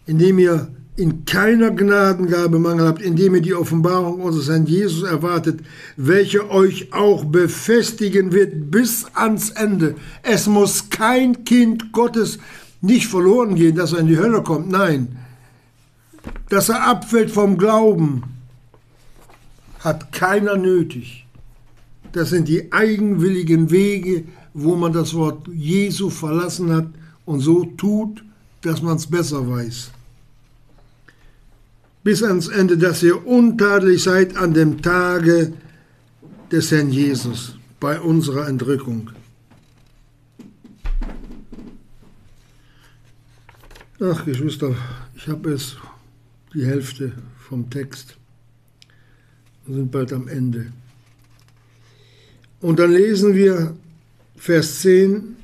Indem 0.05 0.37
ihr 0.37 0.67
in 0.97 1.25
keiner 1.25 1.71
Gnadengabe 1.71 2.59
Mangel 2.59 2.85
habt, 2.85 3.01
indem 3.01 3.33
ihr 3.33 3.41
die 3.41 3.55
Offenbarung 3.55 4.21
unseres 4.21 4.49
Herrn 4.49 4.67
Jesus 4.67 5.01
erwartet, 5.01 5.61
welche 5.97 6.51
euch 6.51 6.93
auch 6.93 7.25
befestigen 7.25 8.33
wird 8.33 8.69
bis 8.69 9.05
ans 9.15 9.49
Ende. 9.49 9.95
Es 10.21 10.45
muss 10.45 10.91
kein 10.91 11.43
Kind 11.43 11.91
Gottes 11.91 12.37
nicht 12.81 13.07
verloren 13.07 13.55
gehen, 13.55 13.75
dass 13.75 13.93
er 13.93 14.01
in 14.01 14.07
die 14.07 14.19
Hölle 14.19 14.43
kommt, 14.43 14.69
nein. 14.69 15.17
Dass 16.49 16.69
er 16.69 16.87
abfällt 16.87 17.31
vom 17.31 17.57
Glauben, 17.57 18.21
hat 19.79 20.11
keiner 20.11 20.55
nötig. 20.55 21.25
Das 22.11 22.29
sind 22.29 22.47
die 22.47 22.71
eigenwilligen 22.71 23.71
Wege, 23.71 24.25
wo 24.57 24.75
man 24.77 24.93
das 24.93 25.13
Wort 25.13 25.49
Jesu 25.53 26.09
verlassen 26.09 26.71
hat 26.71 26.87
und 27.25 27.41
so 27.41 27.65
tut, 27.65 28.23
dass 28.61 28.81
man 28.81 28.95
es 28.95 29.05
besser 29.05 29.47
weiß. 29.49 29.91
Bis 32.05 32.23
ans 32.23 32.47
Ende, 32.47 32.77
dass 32.77 33.03
ihr 33.03 33.27
untadelig 33.27 34.03
seid 34.03 34.37
an 34.37 34.53
dem 34.53 34.81
Tage 34.81 35.53
des 36.51 36.71
Herrn 36.71 36.89
Jesus 36.89 37.57
bei 37.81 37.99
unserer 37.99 38.47
Entrückung. 38.47 39.11
Ach, 43.99 44.23
Geschwister, 44.23 44.73
ich 45.15 45.27
habe 45.27 45.51
es 45.51 45.75
die 46.53 46.65
Hälfte 46.65 47.11
vom 47.49 47.69
Text. 47.69 48.15
Wir 49.65 49.75
sind 49.75 49.91
bald 49.91 50.13
am 50.13 50.29
Ende. 50.29 50.71
Und 52.61 52.79
dann 52.79 52.91
lesen 52.91 53.35
wir 53.35 53.75
Vers 54.35 54.81
10 54.81 55.35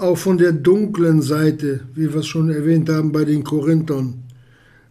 auch 0.00 0.16
von 0.16 0.38
der 0.38 0.52
dunklen 0.52 1.22
Seite, 1.22 1.80
wie 1.94 2.12
wir 2.12 2.20
es 2.20 2.26
schon 2.26 2.50
erwähnt 2.50 2.88
haben 2.88 3.12
bei 3.12 3.24
den 3.24 3.44
Korinthern. 3.44 4.22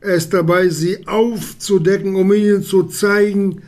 Er 0.02 0.16
ist 0.16 0.34
dabei, 0.34 0.70
sie 0.70 1.08
aufzudecken, 1.08 2.16
um 2.16 2.32
ihnen 2.32 2.64
zu 2.64 2.84
zeigen, 2.84 3.64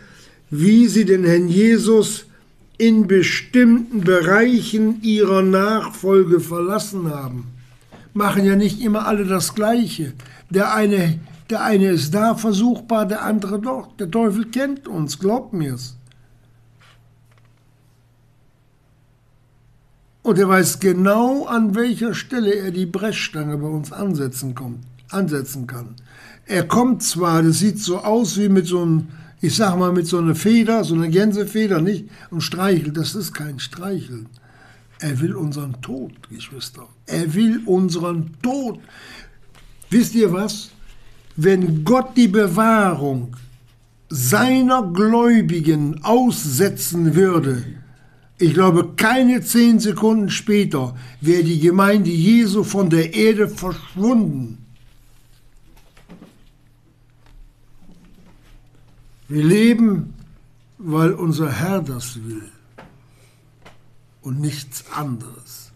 wie 0.50 0.88
sie 0.88 1.06
den 1.06 1.26
Herrn 1.26 1.48
Jesus 1.48 2.26
in 2.78 3.08
bestimmten 3.08 4.02
Bereichen 4.02 5.02
ihrer 5.02 5.42
Nachfolge 5.42 6.40
verlassen 6.40 7.10
haben. 7.10 7.48
Machen 8.14 8.46
ja 8.46 8.56
nicht 8.56 8.82
immer 8.82 9.08
alle 9.08 9.26
das 9.26 9.56
Gleiche. 9.56 10.14
Der 10.50 10.74
eine, 10.74 11.20
der 11.50 11.64
eine 11.64 11.92
ist 11.92 12.14
da 12.14 12.36
versuchbar, 12.36 13.06
der 13.06 13.24
andere 13.24 13.60
doch. 13.60 13.96
Der 13.98 14.10
Teufel 14.10 14.46
kennt 14.46 14.88
uns, 14.88 15.20
glaubt 15.20 15.54
mir's. 15.54 15.96
Und 20.24 20.38
er 20.38 20.48
weiß 20.48 20.80
genau, 20.80 21.46
an 21.46 21.76
welcher 21.76 22.14
Stelle 22.14 22.54
er 22.54 22.72
die 22.72 22.86
Brechstange 22.86 23.58
bei 23.58 23.68
uns 23.68 23.92
ansetzen, 23.92 24.54
kommt, 24.54 24.86
ansetzen 25.10 25.66
kann. 25.68 25.96
Er 26.46 26.68
kommt 26.68 27.02
zwar, 27.02 27.42
das 27.42 27.60
sieht 27.60 27.80
so 27.80 28.00
aus 28.00 28.38
wie 28.38 28.50
mit 28.50 28.68
so 28.68 28.82
einem 28.82 29.08
ich 29.42 29.56
sag 29.56 29.76
mal 29.78 29.92
mit 29.92 30.08
so 30.08 30.20
einer 30.20 30.36
Feder, 30.36 30.84
so 30.84 30.94
einer 30.94 31.08
Gänsefeder, 31.08 31.82
nicht? 31.82 32.06
Und 32.30 32.42
streichelt, 32.42 32.96
das 32.96 33.16
ist 33.16 33.34
kein 33.34 33.60
Streicheln. 33.60 34.28
Er 35.00 35.20
will 35.20 35.36
unseren 35.36 35.82
Tod, 35.82 36.12
Geschwister. 36.30 36.88
Er 37.08 37.34
will 37.34 37.62
unseren 37.66 38.36
Tod. 38.44 38.80
Wisst 39.90 40.14
ihr 40.14 40.32
was? 40.32 40.70
Wenn 41.36 41.84
Gott 41.84 42.16
die 42.16 42.28
Bewahrung 42.28 43.36
seiner 44.10 44.84
Gläubigen 44.94 46.04
aussetzen 46.04 47.16
würde, 47.16 47.64
ich 48.42 48.56
glaube, 48.56 48.94
keine 48.96 49.42
zehn 49.42 49.80
Sekunden 49.80 50.32
später 50.32 50.98
wäre 51.22 51.44
die 51.44 51.60
Gemeinde 51.60 52.10
Jesu 52.10 52.64
von 52.64 52.90
der 52.90 53.14
Erde 53.14 53.48
verschwunden. 53.48 54.66
Wir 59.28 59.44
leben, 59.44 60.16
weil 60.80 61.14
unser 61.14 61.52
Herr 61.52 61.84
das 61.84 62.24
will 62.24 62.52
und 64.22 64.42
nichts 64.42 64.86
anderes. 64.92 65.72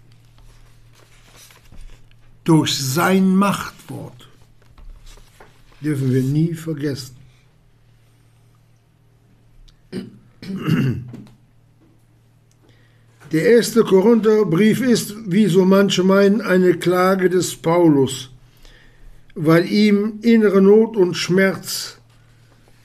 Durch 2.45 2.75
sein 2.75 3.35
Machtwort 3.35 4.27
dürfen 5.81 6.11
wir 6.11 6.23
nie 6.23 6.55
vergessen. 6.55 7.15
Der 13.35 13.49
erste 13.57 13.83
Korintherbrief 13.83 14.79
ist, 14.79 15.13
wie 15.27 15.47
so 15.47 15.65
manche 15.65 16.05
meinen, 16.05 16.39
eine 16.39 16.75
Klage 16.77 17.29
des 17.29 17.53
Paulus, 17.57 18.31
weil 19.33 19.69
ihm 19.69 20.19
innere 20.21 20.61
Not 20.61 20.95
und 20.95 21.15
Schmerz 21.15 21.97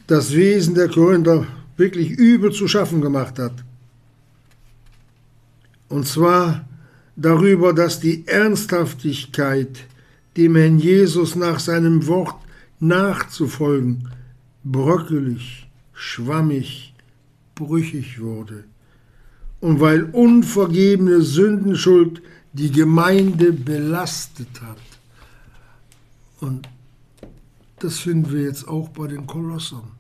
das 0.09 0.35
Wesen 0.35 0.75
der 0.75 0.89
Korinther 0.89 1.47
wirklich 1.77 2.11
übel 2.11 2.51
zu 2.51 2.67
schaffen 2.67 3.01
gemacht 3.01 3.39
hat. 3.39 3.53
Und 5.89 6.09
zwar 6.09 6.69
darüber, 7.15 7.73
dass 7.73 8.01
die 8.01 8.27
Ernsthaftigkeit, 8.27 9.87
dem 10.37 10.57
Herrn 10.57 10.81
Jesus 10.81 11.37
nach 11.37 11.61
seinem 11.61 12.09
Wort 12.09 12.35
nachzufolgen, 12.81 14.09
bröckelig, 14.65 15.69
schwammig, 15.93 16.93
brüchig 17.55 18.21
wurde 18.21 18.65
und 19.61 19.81
weil 19.81 20.05
unvergebene 20.05 21.23
Sündenschuld 21.23 22.23
die 22.53 22.71
Gemeinde 22.71 23.53
belastet 23.53 24.61
hat. 24.63 24.79
Und 26.41 26.69
das 27.79 27.99
finden 28.01 28.33
wir 28.33 28.43
jetzt 28.43 28.67
auch 28.67 28.89
bei 28.89 29.07
den 29.07 29.27
Kolossern. 29.27 29.93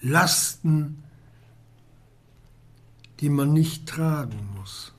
Lasten, 0.00 1.02
die 3.20 3.28
man 3.28 3.52
nicht 3.52 3.88
tragen 3.88 4.48
muss. 4.58 4.92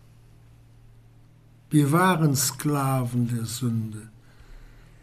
Wir 1.69 1.91
waren 1.91 2.35
Sklaven 2.35 3.27
der 3.27 3.45
Sünde 3.45 4.09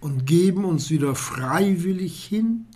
und 0.01 0.27
geben 0.27 0.65
uns 0.65 0.89
wieder 0.91 1.15
freiwillig 1.15 2.25
hin, 2.25 2.67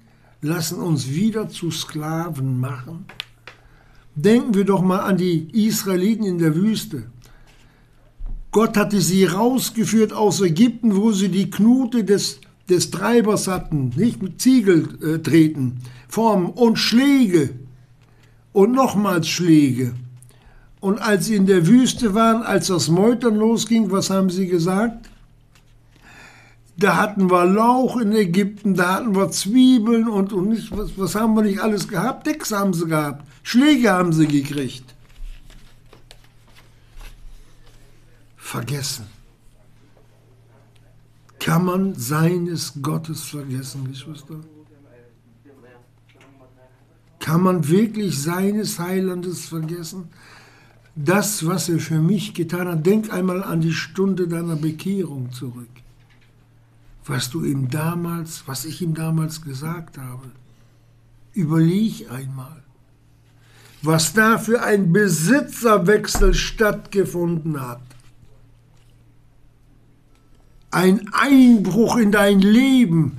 lassen 0.43 0.81
uns 0.81 1.09
wieder 1.09 1.49
zu 1.49 1.71
Sklaven 1.71 2.61
machen 2.61 3.07
Denken 4.17 4.55
wir 4.55 4.65
doch 4.65 4.83
mal 4.83 5.01
an 5.01 5.17
die 5.17 5.49
Israeliten 5.67 6.25
in 6.25 6.39
der 6.39 6.55
Wüste. 6.55 7.05
Gott 8.53 8.77
hatte 8.77 9.01
sie 9.01 9.25
rausgeführt 9.25 10.13
aus 10.13 10.41
Ägypten, 10.41 10.95
wo 10.95 11.11
sie 11.11 11.29
die 11.29 11.51
Knute 11.51 12.05
des, 12.05 12.41
des 12.69 12.93
Treibers 12.93 13.49
hatten, 13.49 13.91
nicht 13.97 14.23
mit 14.23 14.41
Ziegel 14.41 14.89
äh, 15.03 15.19
treten, 15.19 15.81
Formen 16.09 16.51
und 16.51 16.79
Schläge 16.79 17.51
und 18.53 18.73
nochmals 18.73 19.27
Schläge. 19.27 19.95
Und 20.79 21.01
als 21.03 21.27
sie 21.27 21.35
in 21.35 21.47
der 21.47 21.67
Wüste 21.67 22.15
waren, 22.15 22.43
als 22.45 22.69
das 22.69 22.89
Meutern 22.89 23.35
losging, 23.35 23.91
was 23.91 24.11
haben 24.11 24.31
sie 24.31 24.47
gesagt? 24.47 25.11
Da 26.77 26.97
hatten 26.97 27.31
wir 27.31 27.47
Lauch 27.47 27.97
in 27.97 28.13
Ägypten, 28.13 28.75
da 28.75 28.97
hatten 28.97 29.17
wir 29.17 29.31
Zwiebeln 29.31 30.07
und, 30.09 30.33
und 30.33 30.51
nicht, 30.51 30.77
was, 30.77 30.91
was 30.97 31.15
haben 31.17 31.35
wir 31.35 31.43
nicht 31.43 31.61
alles 31.61 31.89
gehabt? 31.89 32.27
Decks 32.27 32.53
haben 32.53 32.73
sie 32.73 32.87
gehabt. 32.87 33.25
Schläge 33.45 33.93
haben 33.93 34.13
sie 34.13 34.27
gekriegt. 34.27 34.95
Vergessen. 38.37 39.07
Kann 41.39 41.67
man 41.67 41.95
seines 41.95 42.73
Gottes 42.81 43.23
vergessen, 43.23 43.87
Geschwister? 43.87 44.41
Kann 47.21 47.43
man 47.43 47.69
wirklich 47.69 48.21
seines 48.21 48.79
Heilandes 48.79 49.47
vergessen? 49.47 50.09
Das, 50.97 51.47
was 51.47 51.69
er 51.69 51.81
für 51.81 52.01
mich 52.01 52.33
getan 52.33 52.67
hat, 52.67 52.87
denk 52.87 53.13
einmal 53.13 53.45
an 53.45 53.61
die 53.61 53.73
Stunde 53.75 54.27
deiner 54.27 54.57
Bekehrung 54.57 55.33
zurück. 55.33 55.69
Was 57.05 57.29
du 57.29 57.45
ihm 57.45 57.69
damals, 57.69 58.45
was 58.47 58.65
ich 58.65 58.81
ihm 58.81 58.95
damals 58.95 59.43
gesagt 59.43 59.99
habe. 59.99 60.31
Überleg 61.35 62.11
einmal 62.11 62.64
was 63.85 64.13
da 64.15 64.39
für 64.39 64.63
ein 64.63 64.93
Besitzerwechsel 64.93 66.35
stattgefunden 66.35 67.61
hat. 67.61 67.83
Ein 70.71 71.09
Einbruch 71.13 71.97
in 71.97 72.11
dein 72.11 72.41
Leben, 72.41 73.19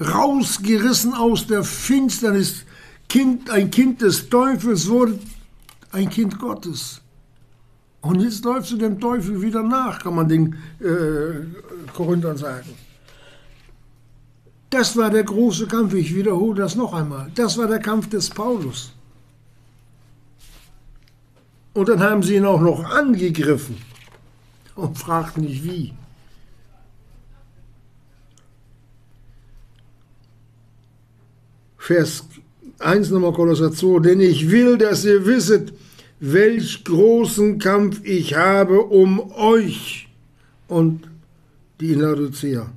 rausgerissen 0.00 1.14
aus 1.14 1.46
der 1.46 1.62
Finsternis, 1.62 2.64
kind, 3.08 3.50
ein 3.50 3.70
Kind 3.70 4.02
des 4.02 4.28
Teufels 4.28 4.88
wurde 4.88 5.18
ein 5.92 6.08
Kind 6.08 6.38
Gottes. 6.38 7.00
Und 8.00 8.20
jetzt 8.20 8.44
läufst 8.44 8.72
du 8.72 8.76
dem 8.76 8.98
Teufel 9.00 9.40
wieder 9.40 9.62
nach, 9.62 10.02
kann 10.02 10.14
man 10.14 10.28
den 10.28 10.56
äh, 10.80 11.92
Korinthern 11.94 12.36
sagen. 12.36 12.70
Das 14.68 14.96
war 14.96 15.10
der 15.10 15.22
große 15.22 15.68
Kampf, 15.68 15.94
ich 15.94 16.14
wiederhole 16.14 16.62
das 16.62 16.74
noch 16.74 16.92
einmal. 16.92 17.30
Das 17.34 17.56
war 17.56 17.68
der 17.68 17.78
Kampf 17.78 18.08
des 18.08 18.28
Paulus. 18.28 18.92
Und 21.74 21.88
dann 21.88 22.00
haben 22.00 22.22
sie 22.22 22.36
ihn 22.36 22.44
auch 22.44 22.60
noch 22.60 22.84
angegriffen 22.84 23.76
und 24.76 24.96
fragten 24.96 25.44
nicht 25.44 25.64
wie. 25.64 25.92
Vers 31.76 32.24
1 32.78 33.10
nochmal 33.10 33.32
Kolosser 33.32 33.72
2, 33.72 34.00
denn 34.00 34.20
ich 34.20 34.50
will, 34.50 34.78
dass 34.78 35.04
ihr 35.04 35.26
wisset, 35.26 35.74
welch 36.20 36.84
großen 36.84 37.58
Kampf 37.58 38.00
ich 38.04 38.34
habe 38.34 38.80
um 38.80 39.32
euch 39.32 40.08
und 40.68 41.08
die 41.80 41.94
Laodicea. 41.94 42.70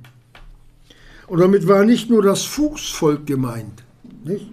Und 1.28 1.40
damit 1.40 1.66
war 1.68 1.84
nicht 1.84 2.10
nur 2.10 2.22
das 2.22 2.44
Fuchsvolk 2.44 3.26
gemeint, 3.26 3.84
nicht? 4.24 4.46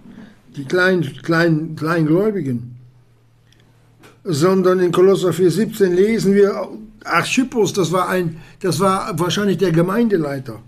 die 0.56 0.64
kleinen, 0.64 1.02
kleinen, 1.22 1.76
Kleingläubigen, 1.76 2.75
sondern 4.26 4.80
in 4.80 4.92
Kolosser 4.92 5.30
4,17 5.30 5.86
lesen 5.86 6.34
wir, 6.34 6.68
Archippus, 7.04 7.72
das 7.72 7.92
war, 7.92 8.08
ein, 8.08 8.40
das 8.60 8.80
war 8.80 9.18
wahrscheinlich 9.18 9.58
der 9.58 9.70
Gemeindeleiter, 9.70 10.60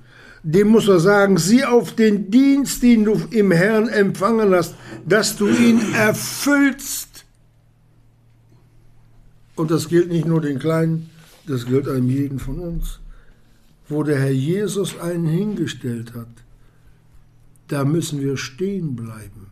dem 0.45 0.69
muss 0.69 0.87
er 0.87 1.01
sagen, 1.01 1.37
sieh 1.37 1.65
auf 1.65 1.93
den 1.95 2.31
Dienst, 2.31 2.83
den 2.83 3.05
du 3.05 3.21
im 3.31 3.51
Herrn 3.51 3.89
empfangen 3.89 4.55
hast, 4.55 4.75
dass 5.05 5.37
du 5.37 5.49
ihn 5.49 5.81
erfüllst. 5.95 7.25
Und 9.57 9.73
das 9.73 9.89
gilt 9.89 10.11
nicht 10.11 10.27
nur 10.27 10.41
den 10.41 10.61
Kleinen, 10.61 11.11
das 11.49 11.67
gilt 11.67 11.89
einem 11.89 12.09
jeden 12.09 12.39
von 12.39 12.61
uns. 12.61 13.01
Wo 13.89 14.05
der 14.05 14.21
Herr 14.21 14.31
Jesus 14.31 15.01
einen 15.01 15.27
hingestellt 15.27 16.15
hat, 16.15 16.29
da 17.67 17.85
müssen 17.85 18.21
wir 18.21 18.37
stehen 18.37 18.95
bleiben. 18.95 19.49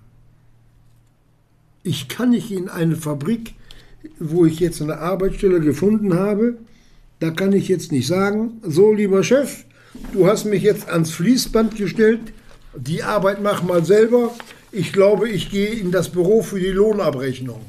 Ich 1.82 2.08
kann 2.08 2.30
nicht 2.30 2.52
in 2.52 2.68
eine 2.68 2.96
Fabrik 2.96 3.54
wo 4.18 4.44
ich 4.46 4.60
jetzt 4.60 4.82
eine 4.82 4.98
Arbeitsstelle 4.98 5.60
gefunden 5.60 6.14
habe, 6.14 6.56
da 7.20 7.30
kann 7.30 7.52
ich 7.52 7.68
jetzt 7.68 7.92
nicht 7.92 8.06
sagen, 8.06 8.60
so 8.62 8.92
lieber 8.92 9.22
Chef, 9.22 9.64
du 10.12 10.26
hast 10.26 10.44
mich 10.44 10.62
jetzt 10.62 10.88
ans 10.88 11.10
Fließband 11.10 11.76
gestellt, 11.76 12.20
die 12.76 13.02
Arbeit 13.02 13.42
mach 13.42 13.62
mal 13.62 13.84
selber, 13.84 14.34
ich 14.72 14.92
glaube, 14.92 15.28
ich 15.28 15.50
gehe 15.50 15.70
in 15.70 15.90
das 15.90 16.10
Büro 16.10 16.42
für 16.42 16.60
die 16.60 16.66
Lohnabrechnung. 16.66 17.62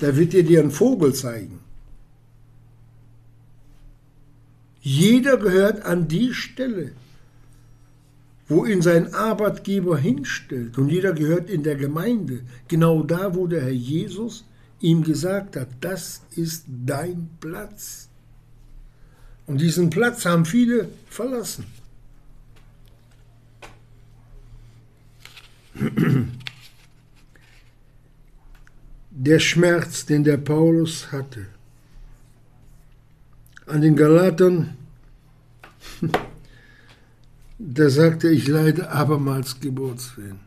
Da 0.00 0.16
wird 0.16 0.32
dir 0.32 0.42
dir 0.42 0.60
ein 0.60 0.70
Vogel 0.70 1.14
zeigen. 1.14 1.60
Jeder 4.82 5.38
gehört 5.38 5.82
an 5.86 6.08
die 6.08 6.34
Stelle, 6.34 6.92
wo 8.48 8.66
ihn 8.66 8.82
sein 8.82 9.14
Arbeitgeber 9.14 9.96
hinstellt. 9.96 10.76
Und 10.76 10.90
jeder 10.90 11.14
gehört 11.14 11.48
in 11.48 11.62
der 11.62 11.76
Gemeinde, 11.76 12.40
genau 12.68 13.02
da, 13.02 13.34
wo 13.34 13.46
der 13.46 13.62
Herr 13.62 13.70
Jesus 13.70 14.44
ihm 14.84 15.02
gesagt 15.02 15.56
hat, 15.56 15.68
das 15.80 16.20
ist 16.36 16.64
dein 16.68 17.30
Platz. 17.40 18.08
Und 19.46 19.60
diesen 19.60 19.88
Platz 19.88 20.26
haben 20.26 20.44
viele 20.44 20.90
verlassen. 21.08 21.64
Der 29.10 29.38
Schmerz, 29.38 30.04
den 30.04 30.22
der 30.22 30.36
Paulus 30.36 31.10
hatte, 31.10 31.46
an 33.66 33.80
den 33.80 33.96
Galatern, 33.96 34.76
da 37.58 37.88
sagte 37.88 38.28
ich 38.28 38.46
leide 38.48 38.90
abermals 38.90 39.58
Geburtswehen 39.60 40.40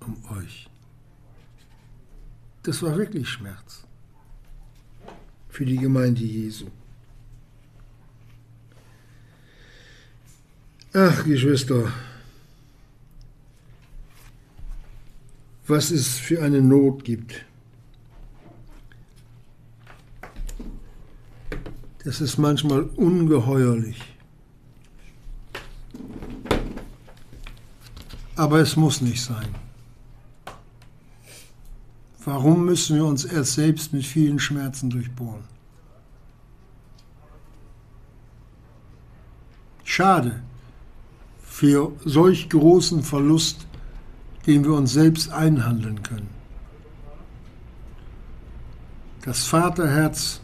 um 0.00 0.22
euch. 0.36 0.63
Das 2.64 2.82
war 2.82 2.96
wirklich 2.96 3.28
Schmerz 3.28 3.84
für 5.50 5.66
die 5.66 5.76
Gemeinde 5.76 6.22
Jesu. 6.22 6.66
Ach, 10.94 11.24
Geschwister, 11.24 11.92
was 15.66 15.90
es 15.90 16.16
für 16.16 16.42
eine 16.42 16.62
Not 16.62 17.04
gibt. 17.04 17.44
Das 22.02 22.22
ist 22.22 22.38
manchmal 22.38 22.82
ungeheuerlich. 22.82 24.00
Aber 28.36 28.60
es 28.60 28.74
muss 28.76 29.02
nicht 29.02 29.22
sein. 29.22 29.54
Warum 32.24 32.64
müssen 32.64 32.96
wir 32.96 33.04
uns 33.04 33.24
erst 33.24 33.54
selbst 33.54 33.92
mit 33.92 34.04
vielen 34.04 34.38
Schmerzen 34.38 34.88
durchbohren? 34.88 35.44
Schade 39.84 40.42
für 41.42 41.92
solch 42.04 42.48
großen 42.48 43.02
Verlust, 43.02 43.66
den 44.46 44.64
wir 44.64 44.72
uns 44.72 44.92
selbst 44.92 45.30
einhandeln 45.30 46.02
können. 46.02 46.28
Das 49.24 49.44
Vaterherz 49.44 50.40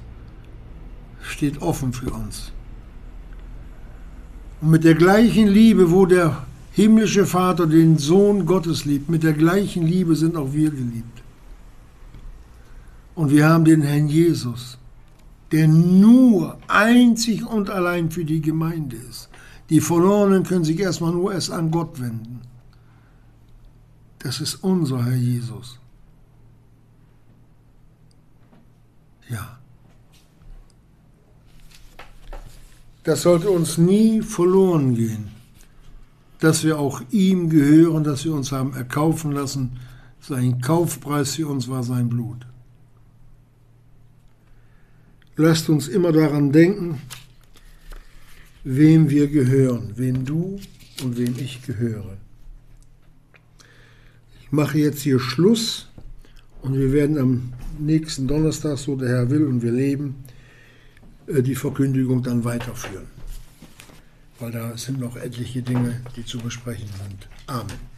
steht 1.20 1.60
offen 1.62 1.92
für 1.92 2.10
uns. 2.10 2.52
Und 4.60 4.70
mit 4.70 4.84
der 4.84 4.94
gleichen 4.94 5.48
Liebe, 5.48 5.90
wo 5.90 6.06
der 6.06 6.46
himmlische 6.72 7.26
Vater 7.26 7.66
den 7.66 7.98
Sohn 7.98 8.46
Gottes 8.46 8.84
liebt, 8.84 9.08
mit 9.08 9.22
der 9.22 9.32
gleichen 9.32 9.86
Liebe 9.86 10.14
sind 10.14 10.36
auch 10.36 10.52
wir 10.52 10.70
geliebt. 10.70 11.22
Und 13.14 13.30
wir 13.30 13.48
haben 13.48 13.64
den 13.64 13.82
Herrn 13.82 14.08
Jesus, 14.08 14.78
der 15.52 15.68
nur 15.68 16.58
einzig 16.68 17.44
und 17.44 17.70
allein 17.70 18.10
für 18.10 18.24
die 18.24 18.40
Gemeinde 18.40 18.96
ist. 18.96 19.28
Die 19.68 19.80
Verlorenen 19.80 20.42
können 20.42 20.64
sich 20.64 20.78
erstmal 20.78 21.12
nur 21.12 21.32
erst 21.32 21.50
an 21.50 21.70
Gott 21.70 22.00
wenden. 22.00 22.40
Das 24.18 24.40
ist 24.40 24.56
unser 24.56 25.04
Herr 25.04 25.14
Jesus. 25.14 25.78
Ja. 29.28 29.58
Das 33.04 33.22
sollte 33.22 33.50
uns 33.50 33.78
nie 33.78 34.20
verloren 34.20 34.94
gehen, 34.94 35.28
dass 36.40 36.64
wir 36.64 36.78
auch 36.78 37.00
ihm 37.10 37.48
gehören, 37.48 38.04
dass 38.04 38.24
wir 38.24 38.34
uns 38.34 38.52
haben 38.52 38.74
erkaufen 38.74 39.32
lassen. 39.32 39.78
Sein 40.20 40.60
Kaufpreis 40.60 41.36
für 41.36 41.48
uns 41.48 41.68
war 41.68 41.82
sein 41.82 42.08
Blut. 42.08 42.46
Lasst 45.40 45.70
uns 45.70 45.88
immer 45.88 46.12
daran 46.12 46.52
denken, 46.52 47.00
wem 48.62 49.08
wir 49.08 49.26
gehören, 49.26 49.94
wem 49.96 50.26
du 50.26 50.60
und 51.02 51.16
wem 51.16 51.34
ich 51.38 51.62
gehöre. 51.62 52.18
Ich 54.42 54.52
mache 54.52 54.76
jetzt 54.76 55.00
hier 55.00 55.18
Schluss 55.18 55.88
und 56.60 56.74
wir 56.74 56.92
werden 56.92 57.16
am 57.16 57.54
nächsten 57.78 58.28
Donnerstag, 58.28 58.76
so 58.76 58.96
der 58.96 59.08
Herr 59.08 59.30
will 59.30 59.44
und 59.44 59.62
wir 59.62 59.72
leben, 59.72 60.16
äh, 61.26 61.40
die 61.40 61.54
Verkündigung 61.54 62.22
dann 62.22 62.44
weiterführen. 62.44 63.06
Weil 64.40 64.50
da 64.50 64.76
sind 64.76 65.00
noch 65.00 65.16
etliche 65.16 65.62
Dinge, 65.62 66.02
die 66.16 66.24
zu 66.26 66.36
besprechen 66.36 66.90
sind. 67.02 67.28
Amen. 67.46 67.89